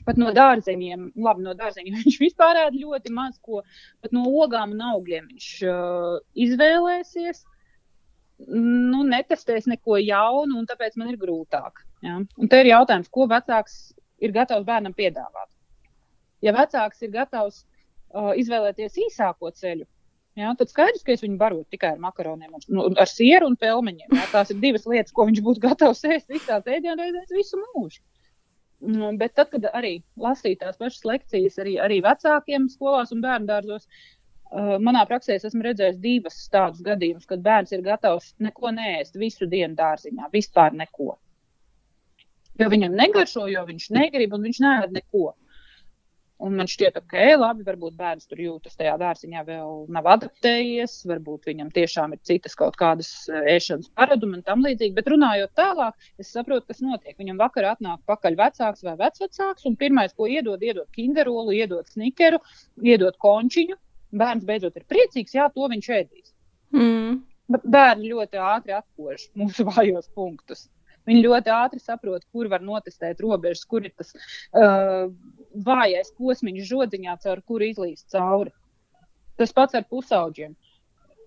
[0.05, 3.63] Pat no dārzeņiem, labi, no dārzeņiem viņš vispār ēd ļoti maz ko,
[4.05, 7.45] pat no ogām un augļiem viņš uh, izvēlēsies.
[8.51, 11.85] Nu, netestēs neko jaunu, un tāpēc man ir grūtāk.
[12.03, 12.19] Ja?
[12.19, 15.49] Un te ir jautājums, ko vecāks ir gatavs bērnam piedāvāt.
[16.45, 19.87] Ja vecāks ir gatavs uh, izvēlēties īsāko ceļu,
[20.35, 24.17] Jā, tad skaidrs, ka es viņu barotu tikai ar makaroniem, nu, ar sieru un pelmeņiem.
[24.19, 28.01] Jā, tās ir divas lietas, ko viņš būtu gatavs ēst visās ēdienreizēs visu mūžu.
[28.81, 33.49] Nu, bet tad, kad arī lasīju tās pašas lekcijas, arī, arī vecākiem skolās un bērnu
[33.49, 38.75] dārzos, uh, manā praksē es esmu redzējis divas tādus gadījumus, kad bērns ir gatavs neko
[38.77, 41.15] neēst visu dienu dārziņā, vispār neko.
[42.61, 45.33] Jo viņam negaršo, jo viņš negrib un viņš neēd neko.
[46.43, 51.47] Un man šķiet, ok, labi, varbūt bērns tur jūtas tajā dārziņā, vēl nav adaptējies, varbūt
[51.47, 54.97] viņam tiešām ir citas kaut kādas eh, ēšanas paradumi un tam līdzīgi.
[54.97, 57.15] Bet runājot tālāk, es saprotu, kas notiek.
[57.21, 62.43] Viņam vakarā atnāk pakaļ vecāks vai vecvecāks, un pirmais, ko iedod, iedod kinderolu, iedod snikeru,
[62.83, 63.79] iedod končiņu.
[64.19, 66.35] Bērns beidzot ir priecīgs, jā, to viņš ēdīs.
[66.75, 67.23] Mm.
[67.63, 70.67] Bērni ļoti ātri atkož mūsu vājos punktus.
[71.09, 75.11] Viņi ļoti ātri saprot, kur var notestēt robežas, kur ir tas uh,
[75.67, 78.55] vājais posms žodziņā, caur kuru izlīst cauri.
[79.41, 80.55] Tas pats ar pusauģiem.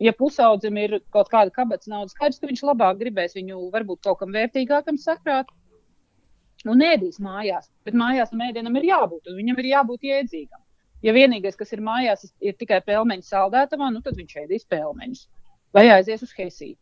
[0.01, 4.19] Ja pusaudzim ir kaut kāda kabatas naudas, skaidrs, ka viņš labāk gribēs viņu varbūt kaut
[4.21, 5.49] kam vērtīgākam sakrāt
[6.69, 7.69] un ēdīs mājās.
[7.85, 10.61] Bet mājās tam ēdienam ir jābūt, un viņam ir jābūt jēdzīgam.
[11.05, 15.27] Ja vienīgais, kas ir mājās, ir tikai pelmeņu saldētavā, nu tad viņš ēdīs pelmeņus
[15.77, 16.81] vai aizies uz heisīti.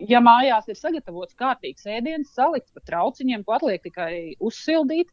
[0.00, 5.08] Ja mājās ir sagatavots kārtīgs ēdiens, salikts pa trauciņiem, ko atliek tikai uzsildīt,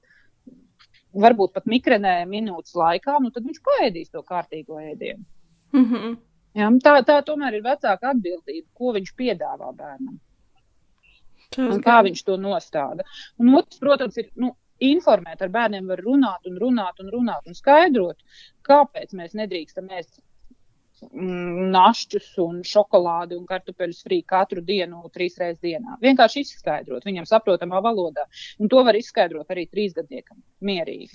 [1.13, 5.23] varbūt pat mikrenē minūtes laikā, nu tad viņš paēdīs to kārtīgo ēdienu.
[5.73, 6.17] Mm -hmm.
[6.59, 10.19] ja, tā, tā tomēr ir vecāka atbildība, ko viņš piedāvā bērnam.
[11.57, 13.05] Un kā viņš to nostāda.
[13.37, 17.57] Un otrs, protams, ir nu, informēt ar bērniem, var runāt un runāt un runāt un
[17.57, 18.17] skaidrot,
[18.67, 20.21] kāpēc mēs nedrīkstam ēst
[21.11, 25.99] našķus un šokolādi un kartupeļus frī katru dienu, trīs reizes dienā.
[26.03, 28.25] Vienkārši izskaidrot viņam saprotamā valodā.
[28.59, 31.11] Un to var izskaidrot arī trīsgadniekam mierīgi.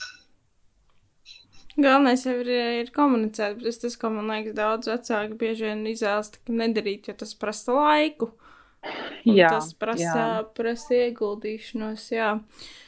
[1.78, 2.49] Galvenais jau ir,
[2.82, 7.36] ir komunicēt, bet tas, ko man liekas, daudz vecāki bieži vien izvēlas nedarīt, jo tas
[7.39, 8.32] prasa laiku.
[9.26, 10.26] Jā, tas prasa, jā.
[10.59, 12.09] prasa ieguldīšanos.
[12.14, 12.32] Jā.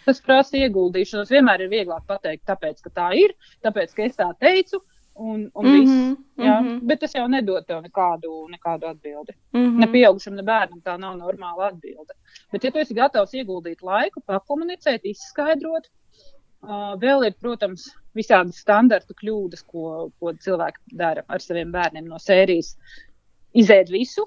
[0.06, 1.30] Tas prasa ieguldīšanos.
[1.30, 3.34] Vienmēr ir vieglāk pateikt, tāpēc, ka tā ir,
[3.66, 4.82] tāpēc, ka es tā teicu,
[5.20, 6.18] un, un mm -hmm, viss.
[6.36, 6.60] Jā?
[6.60, 6.80] Mm -hmm.
[6.88, 9.32] Bet tas jau nedod tev nekādu, nekādu atbildi.
[9.52, 9.78] Mm -hmm.
[9.78, 12.14] Ne pieaugušam, ne bērnam tā nav normāla atbilde.
[12.52, 15.90] Bet, ja tu esi gatavs ieguldīt laiku, pakomunicēt, izskaidrot,
[16.62, 22.18] uh, vēl ir, protams, visādi standarta kļūdas, ko, ko cilvēki dara ar saviem bērniem no
[22.18, 22.76] sērijas.
[23.54, 24.26] Izēd visu,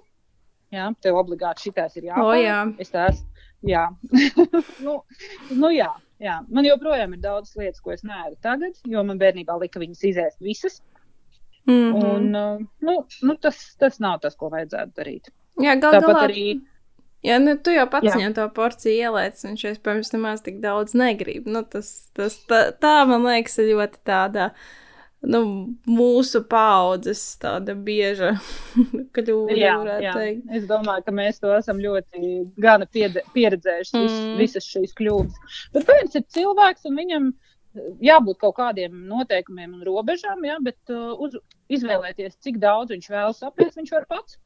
[0.72, 2.26] jā, tev obligāti šitās ir jāpārāk.
[2.26, 2.74] O, jā.
[2.78, 3.26] Es tās,
[3.62, 3.90] jā.
[4.86, 5.02] nu,
[5.50, 5.94] nu, jā.
[6.22, 10.04] Jā, man joprojām ir daudz lietas, ko es neēdu tagad, jo man bērnībā lika viņas
[10.12, 10.82] izēst visas.
[11.66, 12.04] Mm -hmm.
[12.16, 15.32] Un, uh, nu, nu, tas, tas nav tas, ko vajadzētu darīt.
[15.62, 16.46] Jā, gal Tāpat galā arī
[17.24, 20.92] Jā, nu, tu jau pats viņam to porciju ieliec, un viņš iespējams nemaz tik daudz
[20.98, 21.48] negrib.
[21.48, 24.50] Nu, tas, tas, tā, tā, man liekas, ir ļoti tāda
[25.24, 25.40] nu,
[25.88, 28.34] mūsu paudzes tāda bieža
[29.16, 30.14] kļūda, Jā, varētu jā.
[30.18, 30.52] teikt.
[30.60, 34.36] Es domāju, ka mēs to esam ļoti gana pieredzējuši, vis, Mm.
[34.42, 35.58] visas šīs kļūdas.
[35.76, 37.32] Bet bērns ir cilvēks, un viņam
[38.06, 41.40] jābūt kaut kādiem noteikumiem un robežām, jā, bet uh, uz,
[41.74, 44.38] izvēlēties, cik daudz viņš vēlas apēst, viņš var pats.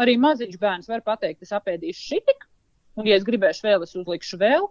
[0.00, 2.46] Arī maziņš bērns var pateikt, es apēdīšu šitik,
[2.96, 4.70] un, ja es gribēšu vēl, es uzlikšu vēl.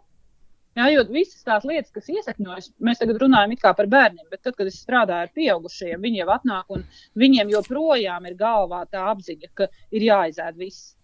[0.74, 4.70] Jā, jo visas tās lietas, kas iesakņojas, mēs tagad runājam par bērniem, bet tad, kad
[4.70, 6.86] es strādāju ar pieaugušajiem, viņi jau atnāk un
[7.24, 10.96] viņiem joprojām ir galvā tā apziņa, ka ir jāizēd viss.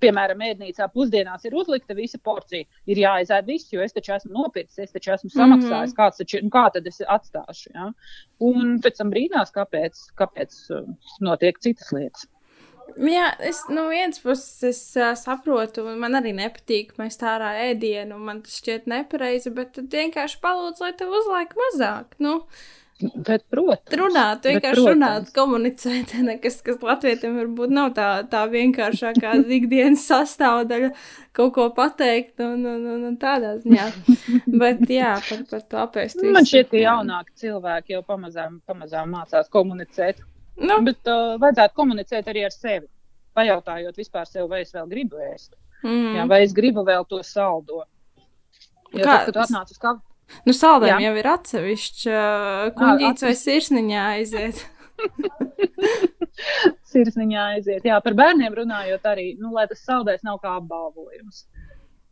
[0.00, 2.62] Piemēram, ēdnīcā pusdienās ir uzlikta visa porcija.
[2.86, 5.64] Ir jāizēd viss, jo es taču esmu nopircis, es taču esmu samaksājis.
[5.66, 5.96] Mm -hmm.
[5.96, 7.72] Kāds taču, nu, kā tad es atstāšu?
[7.74, 7.88] Ja?
[8.38, 10.86] Un pēc tam brīnās, kāpēc, kāpēc uh,
[11.26, 12.28] notiek citas lietas.
[12.98, 18.42] Jā, es no vienas puses es, uh, saprotu, man arī nepatīk mest ārā ēdienu, man
[18.46, 22.18] tas šķiet nepareizi, bet tad vienkārši palūdzu, lai tev uzlaik mazāk.
[22.22, 22.40] Nu,
[23.00, 24.90] Bet, protams, runāt, bet, vienkārši protams.
[24.92, 30.90] runāt, komunicēt, nekas, kas latvietim varbūt nav tā, tā vienkāršākā ikdienas sastāvdaļa,
[31.36, 33.86] kaut ko pateikt un, un, un, un tādā ziņā.
[34.52, 36.20] Bet jā, par, par to apēst.
[36.28, 40.20] Man šķiet, ka jaunāki cilvēki jau pamazām, pamazām mācās komunicēt.
[40.58, 42.86] Nu, Bet uh, vajadzētu komunicēt arī ar sevi.
[43.36, 46.16] Pajautājot vispār sev, vai es vēl gribu ēst, mm.
[46.18, 47.84] jā, vai es gribu vēl to saldo.
[48.90, 50.02] Jo Kā- tad, kad atnāc uz kādu
[50.46, 50.98] nu saldēm Jā.
[51.08, 54.60] jau ir atsevišķi uh, kuģīts vai sirsniņā aiziet.
[56.92, 57.86] sirsniņā aiziet.
[57.86, 61.44] Jā, par bērniem runājot arī, nu, lai tas saldējs nav kā apbalvojums.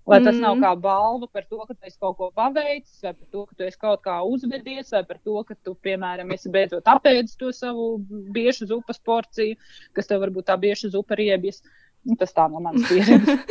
[0.09, 0.41] Lai tas mm.
[0.41, 3.59] nav kā balva par to, ka tu esi kaut ko paveicis, vai par to, ka
[3.59, 7.53] tu esi kaut kā uzvedies, vai par to, ka tu, piemēram, esi beidzot apēdis to
[7.53, 7.91] savu
[8.37, 9.59] biešu zupas porciju,
[9.97, 11.61] kas tev varbūt tā bieša zupa riebjas.
[12.09, 13.43] Nu, tas tā no manas pieredzes.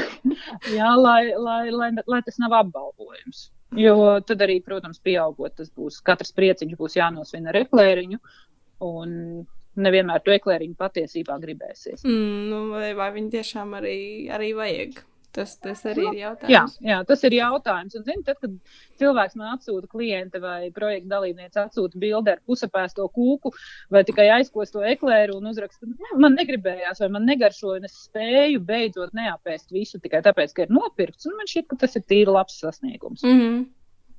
[0.76, 3.48] Jā, lai, lai, lai, lai tas nav apbalvojums.
[3.74, 8.20] Jo tad arī, protams, pieaugot, tas būs katrs prieciņš būs jānosvina ar eklēriņu.
[8.86, 9.10] Un
[9.80, 12.04] nevienmēr to eklēriņu patiesībā gribēsies.
[12.06, 13.98] Mm, nu, vai, vai viņi tiešām arī,
[14.32, 15.02] arī vajag?
[15.36, 16.76] Tas, tas arī ir jautājums.
[16.80, 17.96] Jā, jā tas ir jautājums.
[17.98, 18.54] Un, zini, tad, kad
[19.02, 23.52] cilvēks man atsūta klienta vai projekta dalībniece atsūta bildi ar pusapēsto kūku
[23.92, 29.12] vai tikai aizkosto eklēru un uzraksta, man negribējās vai man negaršoja, un es spēju beidzot
[29.16, 31.28] neapēst visu tikai tāpēc, ka ir nopirkts.
[31.36, 33.26] Man šķiet, ka tas ir tīri labs sasniegums.
[33.26, 33.64] Mm -hmm.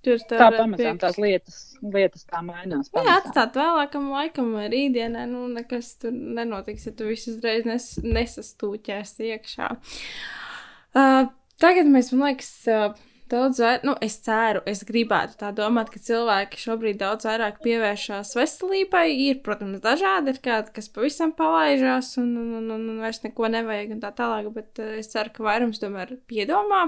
[0.06, 2.92] Tur tā, tā pamazām tās lietas, lietas tā mainās.
[2.94, 3.08] Pamazām.
[3.10, 7.96] Jā, atstāt vēlākam laikam vai rītdienai, nu nekas tur nenotiks, ja tu visu uzreiz nes,
[8.06, 9.72] nesastūķēsi iekšā.
[9.74, 10.47] Uh,
[10.94, 12.96] tagad mēs, man liekas, uh,
[13.32, 18.34] daudz vairāk, nu, es ceru, es gribētu tā domāt, ka cilvēki šobrīd daudz vairāk pievēršās
[18.38, 19.08] veselībai.
[19.28, 23.50] Ir, protams, dažādi, ir kādi, kas pavisam palaižās un, un, un, un, un vairs neko
[23.54, 26.86] nevajag un tā tālāk, bet uh, es ceru, ka vairums tomēr piedomā.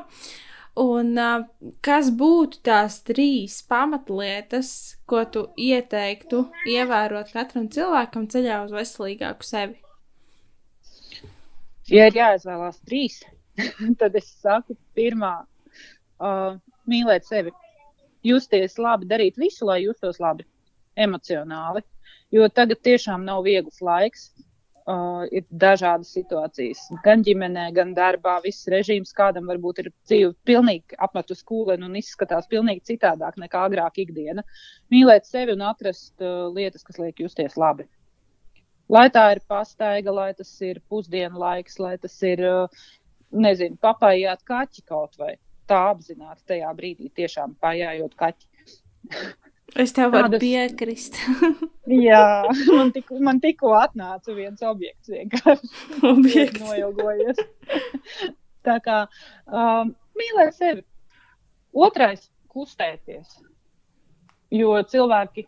[0.79, 1.43] Un uh,
[1.83, 4.71] kas būtu tās trīs pamatlietas,
[5.09, 9.79] ko tu ieteiktu ievērot katram cilvēkam ceļā uz veselīgāku sevi?
[11.89, 13.23] Ja ir jāizvēlās trīs,
[14.01, 15.33] tad es saku, pirmā,
[16.19, 16.57] uh,
[16.89, 17.53] mīlēt sevi,
[18.25, 20.45] justies labi, darīt visu, lai justos labi,
[20.99, 21.83] emocionāli.
[22.33, 24.29] Jo tagad tiešām nav viegls laiks.
[24.89, 28.39] Uh, ir dažādas situācijas, gan ģimenē, gan darbā.
[28.41, 33.99] Viss režīms kādam varbūt ir dzīve pilnīgi apmetu skūlēnu un izskatās pilnīgi citādāk nekā agrāk
[34.01, 34.41] ikdiena.
[34.89, 37.85] Mīlēt sevi un atrast uh, lietas, kas liek justies labi.
[38.89, 42.81] Lai tā ir pastaiga, lai tas ir pusdienu laiks, lai tas ir uh,
[43.31, 45.35] nezinu, papājāt kaķi kaut vai
[45.69, 48.47] tā apzināti tajā brīdī tiešām pājājot kaķi.
[49.77, 50.41] Es tev varu Tādas...
[50.41, 51.19] piekrist.
[52.07, 52.23] jā,
[52.73, 55.69] man, tik, man tikko atnāca viens objekts vienkārši.
[56.13, 56.63] Objekts.
[56.63, 57.43] Noilgojies.
[58.67, 59.03] tā kā
[59.45, 60.83] um, mīlēt sevi.
[61.73, 63.37] Otrais- kustēties.
[64.49, 65.45] Jo cilvēki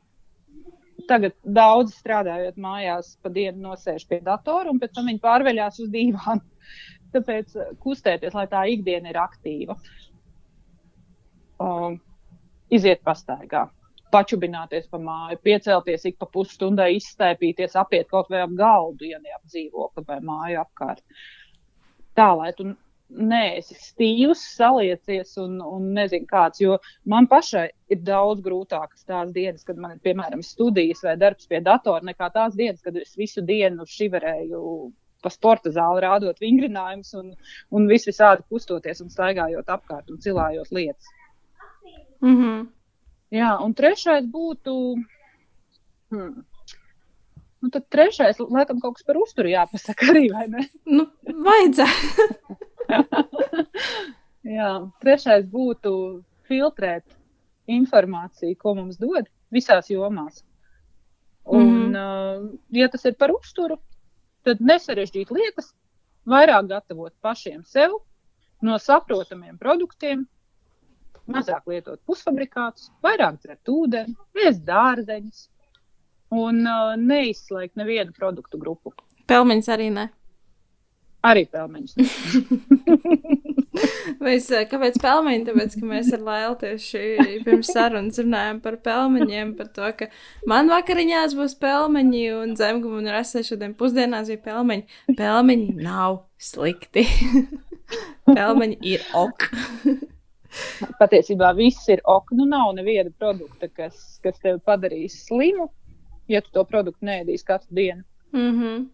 [1.10, 5.90] tagad daudz strādājot mājās, pa dienu nosēž pie datora un pēc tam viņi pārveļās uz
[5.90, 6.44] dīvānu.
[7.16, 9.78] Tāpēc eh, kustēties, lai tā ikdiena ir aktīva.
[11.62, 12.00] Um,
[12.74, 13.68] iziet pastaigā,
[14.14, 19.36] pačubināties pa māju, piecelties ik pa pusstundai, izstēpīties, apiet kaut vai ap galdu, ja ne
[19.36, 21.04] ap dzīvokli vai māju apkārt.
[22.18, 22.72] Tā, lai tu
[23.12, 26.62] neesi stīvs, saliecies un, un nezinu kāds.
[26.64, 26.78] Jo
[27.12, 31.62] man pašai ir daudz grūtākas tās dienas, kad man ir piemēram studijas vai darbs pie
[31.66, 34.62] datora, nekā tās dienas, kad es visu dienu šiverēju
[35.22, 37.34] pa sporta zāli rādot vingrinājumus un,
[37.72, 41.08] un vis visādi kustoties un staigājot apkārt un cilājot lietas.
[42.22, 42.70] Mm -hmm.
[43.32, 44.74] Jā, un trešais būtu.
[46.12, 46.44] Hmm.
[47.62, 50.66] Nu, tad trešais, laikam, kaut kas par uzturu jāpasaka arī, vai ne?
[50.86, 52.58] Nu, vajadzētu.
[54.58, 54.72] Jā,
[55.04, 55.92] trešais būtu
[56.50, 57.06] filtrēt
[57.72, 60.44] informāciju, ko mums dod visās jomās.
[61.46, 62.50] Un, mm -hmm.
[62.50, 63.78] uh, ja tas ir par uzturu,
[64.48, 65.72] tad nesarežģīt lietas,
[66.30, 67.98] vairāk gatavot pašiem sev
[68.62, 70.26] no saprotamiem produktiem,
[71.32, 74.16] mazāk lietot pusfabrikātus, vairāk dzert ūdeni,
[74.46, 75.48] ēst dārzeņus
[76.32, 78.94] un uh, neizslēgt nevienu produktu grupu.
[79.30, 80.08] Pelmeņus arī ne.
[81.22, 81.94] Arī pelmeņus.
[84.26, 85.46] Mēs, eh, kāpēc pelmeņi?
[85.48, 87.02] Tāpēc, ka mēs ar Lēlu tieši
[87.46, 90.08] pirms sarunas runājām par pelmeņiem, par to, ka
[90.50, 94.84] man vakariņās būs pelmeņi un zemgum un rasē šodien pusdienās bija pelmeņi.
[95.18, 97.04] Pelmeņi nav slikti.
[98.38, 99.50] pelmeņi ir ok.
[101.02, 102.34] Patiesībā viss ir ok.
[102.38, 105.70] Nu nav neviena produkta, kas, kas tevi padarīs slimu,
[106.30, 108.04] ja tu to produktu nēdīsi katru dienu.
[108.34, 108.90] Mm -hmm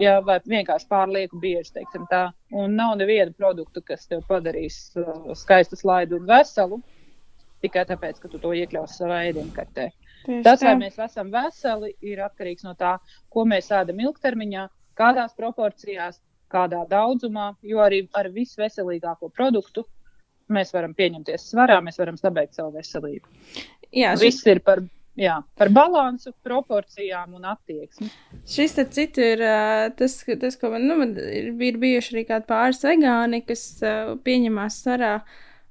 [0.00, 2.28] ja, vai vienkārši pārlieku bieži, teiksim tā.
[2.56, 6.80] Un nav neviena produkta, kas tev padarīs uh, skaistu slaidu un veselu,
[7.64, 9.90] tikai tāpēc, ka tu to iekļausi savā ēdienkartē.
[10.44, 12.96] Tas, vai mēs esam veseli, ir atkarīgs no tā,
[13.32, 14.66] ko mēs ēdam ilgtermiņā,
[15.00, 16.20] kādās proporcijās,
[16.52, 19.86] kādā daudzumā, jo arī ar visveselīgāko produktu
[20.50, 23.28] mēs varam pieņemties svarā, mēs varam sabeigt savu veselību.
[23.94, 24.24] Jā, šis...
[24.24, 24.82] Viss ir par
[25.18, 28.10] jā, par balansu, proporcijām un attieksmi.
[28.46, 29.44] Šis, starp citu, ir
[29.98, 33.64] tas, tas, ko man, nu, ir, ir bijuši arī kādi pāris vegāni, kas
[34.26, 35.20] pieņemās sarā.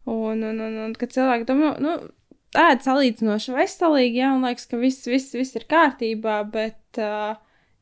[0.09, 1.97] Un, un, un, un kad cilvēki domā, nu,
[2.57, 7.35] ēd salīdzinoši veselīgi, jā, un liekas, ka viss, viss, viss ir kārtībā, bet uh,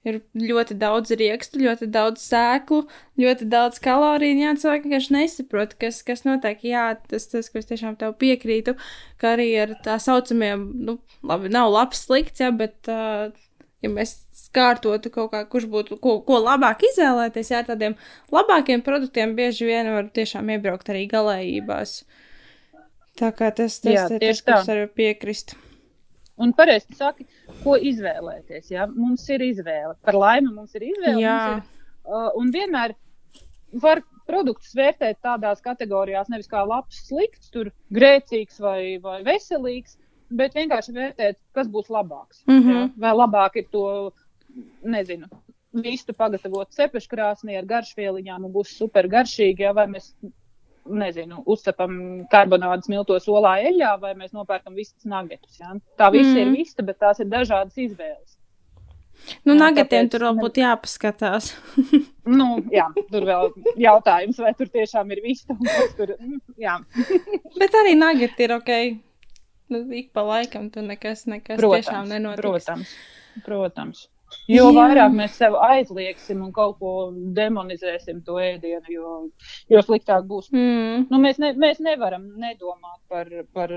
[0.09, 2.83] ir ļoti daudz riekstu, ļoti daudz sēklu,
[3.21, 4.37] ļoti daudz kaloriju.
[4.41, 6.63] Jā, cilvēki vienkārši nesaprot, kas, kas notiek.
[6.65, 8.77] Jā, tas, tas, ko es tiešām tev piekrītu,
[9.21, 10.97] ka arī ar tā saucamiem, nu,
[11.27, 13.29] labi, nav labs slikts, jā, bet, uh,
[13.83, 14.17] ja mēs
[14.55, 17.97] kārtotu kaut kā, kurš būtu, ko, ko labāk izvēlēties, jā, tādiem
[18.33, 21.99] labākiem produktiem bieži vien var tiešām iebraukt arī galējībās.
[23.17, 24.75] Tā kā tas, tas, Jā, tas, tas, kas tā.
[24.77, 25.55] var piekrist.
[26.38, 27.25] Un pareizi saki,
[27.63, 28.69] ko izvēlēties.
[28.69, 28.85] Ja?
[28.91, 29.95] Mums ir izvēle.
[30.05, 31.21] Par laimi mums ir izvēle.
[31.23, 31.38] Jā.
[31.47, 32.93] mums Ir, uh, un vienmēr
[33.81, 39.97] var produktus vērtēt tādās kategorijās, nevis kā labs, slikts, tur grēcīgs vai, vai veselīgs,
[40.38, 42.43] bet vienkārši vērtēt, kas būs labāks.
[42.49, 42.73] Mhm.
[42.75, 42.88] ja?
[43.01, 43.85] Vai labāk ir to,
[44.85, 45.29] nezinu,
[45.77, 49.73] vistu pagatavot cepeškrāsnī ar garšvieliņām un būs super garšīgi, ja?
[49.77, 50.13] vai mēs
[50.89, 51.93] nezinu, uzcepam
[52.31, 55.59] karbonādu smilto solā eļļā, vai mēs nopērkam vistas nagetus.
[55.59, 55.75] Ja?
[55.99, 56.41] Tā viss mm.
[56.43, 58.38] ir vista, bet tās ir dažādas izvēles.
[59.47, 61.51] Nu, Jā, nagatiem tāpēc tur vēl būtu jāpaskatās.
[62.27, 65.55] Nu, jā, tur vēl jautājums, vai tur tiešām ir vista.
[65.95, 66.73] Tur, mm, jā,
[67.61, 68.71] Bet arī nagati ir ok.
[69.71, 72.43] Nu, ik pa laikam tur nekas, nekas tiešām nenotiks.
[72.43, 72.91] protams,
[73.47, 74.01] protams.
[74.51, 74.75] Jo Jā.
[74.75, 76.93] vairāk mēs sev aizliegsim un kaut ko
[77.36, 79.11] demonizēsim to ēdienu, jo,
[79.71, 80.49] jo sliktāk būs.
[80.55, 81.07] Mm.
[81.11, 83.71] Nu, mēs, ne, mēs nevaram nedomāt par, par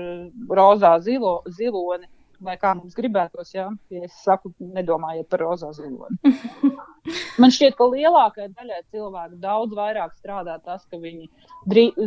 [0.51, 2.07] rozā zilo, ziloni,
[2.41, 3.53] vai kā mums gribētos.
[3.55, 3.67] Jā?
[3.93, 6.19] Ja es saku, nedomājiet par rozā ziloni.
[7.41, 11.29] Man šķiet, ka lielākajai daļai cilvēku daudz vairāk strādā tas, ka viņi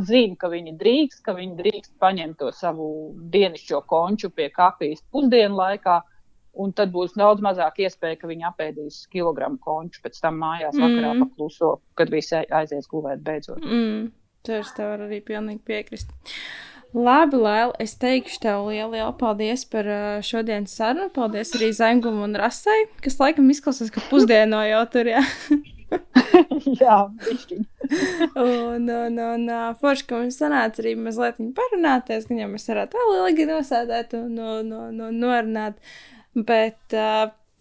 [0.06, 2.88] zina, ka viņi drīkst, ka viņi drīkst paņemt to savu
[3.32, 6.00] dienascho konču pie kafijas pusdienu laikā.
[6.54, 11.14] Un tad būs daudz mazāk iespēja, ka viņi apēdīs kilogramu konču pēc tam mājās vakarā
[11.14, 11.24] Mm.
[11.24, 13.58] pakluso, kad visi aizies gulēt beidzot.
[13.64, 14.12] Mm.
[14.44, 16.12] Tas tev var arī pilnīgi piekrist.
[16.94, 21.10] Labi, Lēl, es teikšu tev lielu, lielu paldies par uh, šodienas sarunu.
[21.10, 25.24] Paldies arī Zaimgum un Rasai, kas laikam izklausās, ka pusdieno jau tur, jā.
[26.80, 26.94] Jā.
[28.34, 32.98] Un, un, un uh, forši, ka mums sanāca arī mazliet parunāties, gan jau mēs varētu
[32.98, 35.78] vēl ilgi nosēdēt un no, no, no, norunāt.
[36.34, 36.94] Bet,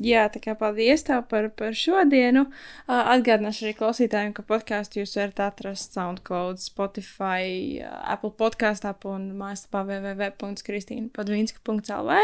[0.02, 2.46] jā, tā kā paldies tev par, par šodienu.
[2.90, 7.44] Atgādināšu arī klausītājiem, ka podkāstu jūs varat atrast SoundCloud, Spotify,
[7.86, 12.12] Apple podkāstā un mājaslapā www.kristīna.podvinska.lv.
[12.18, 12.24] Uh,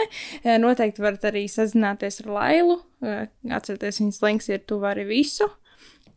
[0.64, 2.78] noteikti varat arī sazināties ar Lailu.
[3.00, 5.48] Atcerieties, viņas links ir tu vari visu.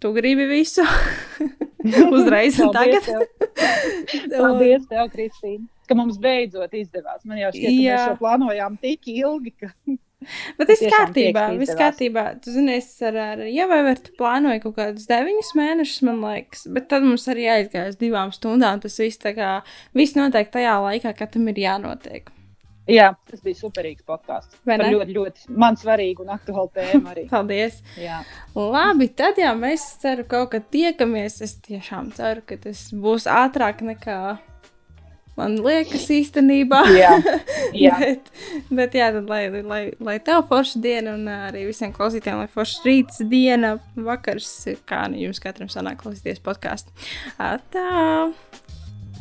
[0.02, 0.82] Tu gribi visu.
[2.16, 3.04] Uzreiz un tagad.
[4.32, 7.20] Paldies, tev, Kristīne, ka mums beidzot izdevās.
[7.22, 7.92] Man jau šķiet, ka Jā.
[7.92, 9.68] mēs šo plānojām tik ilgi, ka
[10.58, 12.26] Bet viss kārtībā, viss kārtībā.
[12.42, 17.06] Tu zini, es ar, ar Ievaivertu plānoju kaut kādus deviņus mēnešus, man liekas, bet tad
[17.06, 18.82] mums arī aizgāja uz divām stundām.
[18.82, 19.56] Tas viss tā kā,
[19.96, 22.32] viss notiek tajā laikā, kad tam ir jānotiek.
[22.90, 24.56] Jā, tas bija superīgs podkāsts.
[24.66, 27.26] Ļoti, ļoti man svarīgu un aktuālu tēmu arī.
[27.30, 27.78] Paldies!
[28.00, 28.22] Jā,
[28.58, 31.38] Labi, tad jā, mēs ceru, ka kaut kad tiekamies.
[31.46, 34.18] Es tiešām ceru, ka tas būs ātrāk nekā
[35.38, 36.82] man liekas īstenībā.
[36.96, 37.12] jā,
[37.84, 37.98] jā.
[38.00, 38.32] bet,
[38.70, 42.50] bet jā, tad lai, lai, lai tev forša diena un ā, arī visiem klausītājiem, lai
[42.52, 44.50] forša rīts, diena, vakars,
[44.88, 46.94] kā nu jums katram sanāk klausīties podkāstu.
[47.38, 48.28] Tā!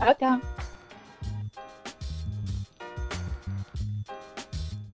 [0.01, 0.37] Atā.